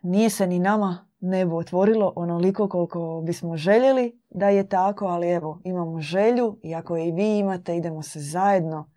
Nije 0.01 0.29
se 0.29 0.47
ni 0.47 0.59
nama 0.59 1.07
nebo 1.19 1.55
otvorilo 1.55 2.13
onoliko 2.15 2.69
koliko 2.69 3.21
bismo 3.25 3.57
željeli 3.57 4.21
da 4.29 4.49
je 4.49 4.69
tako, 4.69 5.05
ali 5.05 5.29
evo, 5.29 5.61
imamo 5.63 5.99
želju 5.99 6.59
i 6.63 6.75
ako 6.75 6.97
je 6.97 7.07
i 7.07 7.11
vi 7.11 7.37
imate, 7.37 7.77
idemo 7.77 8.01
se 8.01 8.19
zajedno 8.19 8.94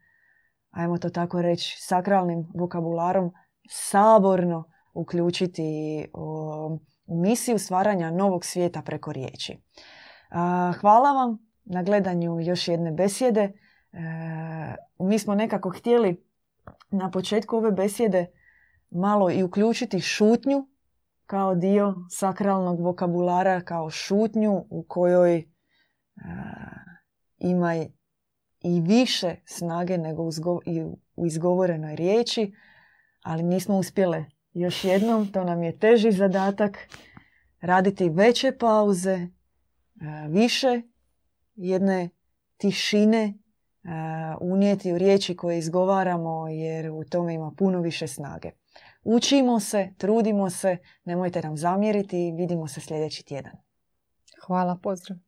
ajmo 0.71 0.99
to 0.99 1.11
tako 1.11 1.43
reći, 1.43 1.77
sakralnim 1.81 2.47
vokabularom 2.55 3.33
saborno 3.71 4.65
uključiti 4.95 5.63
u 7.07 7.15
misiju 7.23 7.59
stvaranja 7.59 8.11
novog 8.11 8.45
svijeta 8.45 8.83
preko 8.83 9.13
riječi. 9.13 9.59
Hvala 10.81 11.13
vam 11.13 11.39
na 11.65 11.83
gledanju 11.83 12.41
još 12.41 12.69
jedne 12.69 12.93
besjede. 12.93 13.41
E, 13.43 13.53
mi 14.99 15.19
smo 15.19 15.35
nekako 15.35 15.71
htjeli 15.71 16.25
na 16.91 17.11
početku 17.11 17.57
ove 17.57 17.73
besjede 17.73 18.27
malo 18.91 19.31
i 19.31 19.43
uključiti 19.43 20.01
šutnju 20.01 20.69
kao 21.27 21.55
dio 21.55 21.95
sakralnog 22.11 22.81
vokabulara, 22.81 23.61
kao 23.61 23.91
šutnju 23.91 24.67
u 24.71 24.85
kojoj 24.89 25.49
ima 27.39 27.73
i 28.61 28.81
više 28.81 29.37
snage 29.45 29.99
nego 29.99 30.23
u 31.17 31.27
izgovorenoj 31.27 31.97
riječi, 31.97 32.53
ali 33.23 33.43
nismo 33.43 33.79
uspjele 33.79 34.25
još 34.53 34.85
jednom, 34.85 35.33
to 35.33 35.45
nam 35.45 35.63
je 35.63 35.79
teži 35.79 36.13
zadatak, 36.13 36.89
raditi 37.61 38.09
veće 38.09 38.53
pauze, 38.53 39.13
e, 39.15 39.29
više 40.29 40.83
jedne 41.55 42.11
tišine, 42.57 43.23
e, 43.25 43.35
unijeti 44.41 44.93
u 44.93 44.99
riječi 44.99 45.37
koje 45.37 45.59
izgovaramo 45.59 46.49
jer 46.49 46.91
u 46.91 47.05
tome 47.05 47.35
ima 47.35 47.53
puno 47.57 47.81
više 47.81 48.07
snage. 48.07 48.51
Učimo 49.05 49.61
se, 49.61 49.95
trudimo 49.99 50.51
se, 50.51 50.77
nemojte 51.05 51.43
nam 51.43 51.57
zamjeriti, 51.57 52.33
vidimo 52.37 52.69
se 52.69 52.81
sljedeći 52.81 53.25
tjedan. 53.25 53.53
Hvala, 54.47 54.79
pozdrav. 54.83 55.28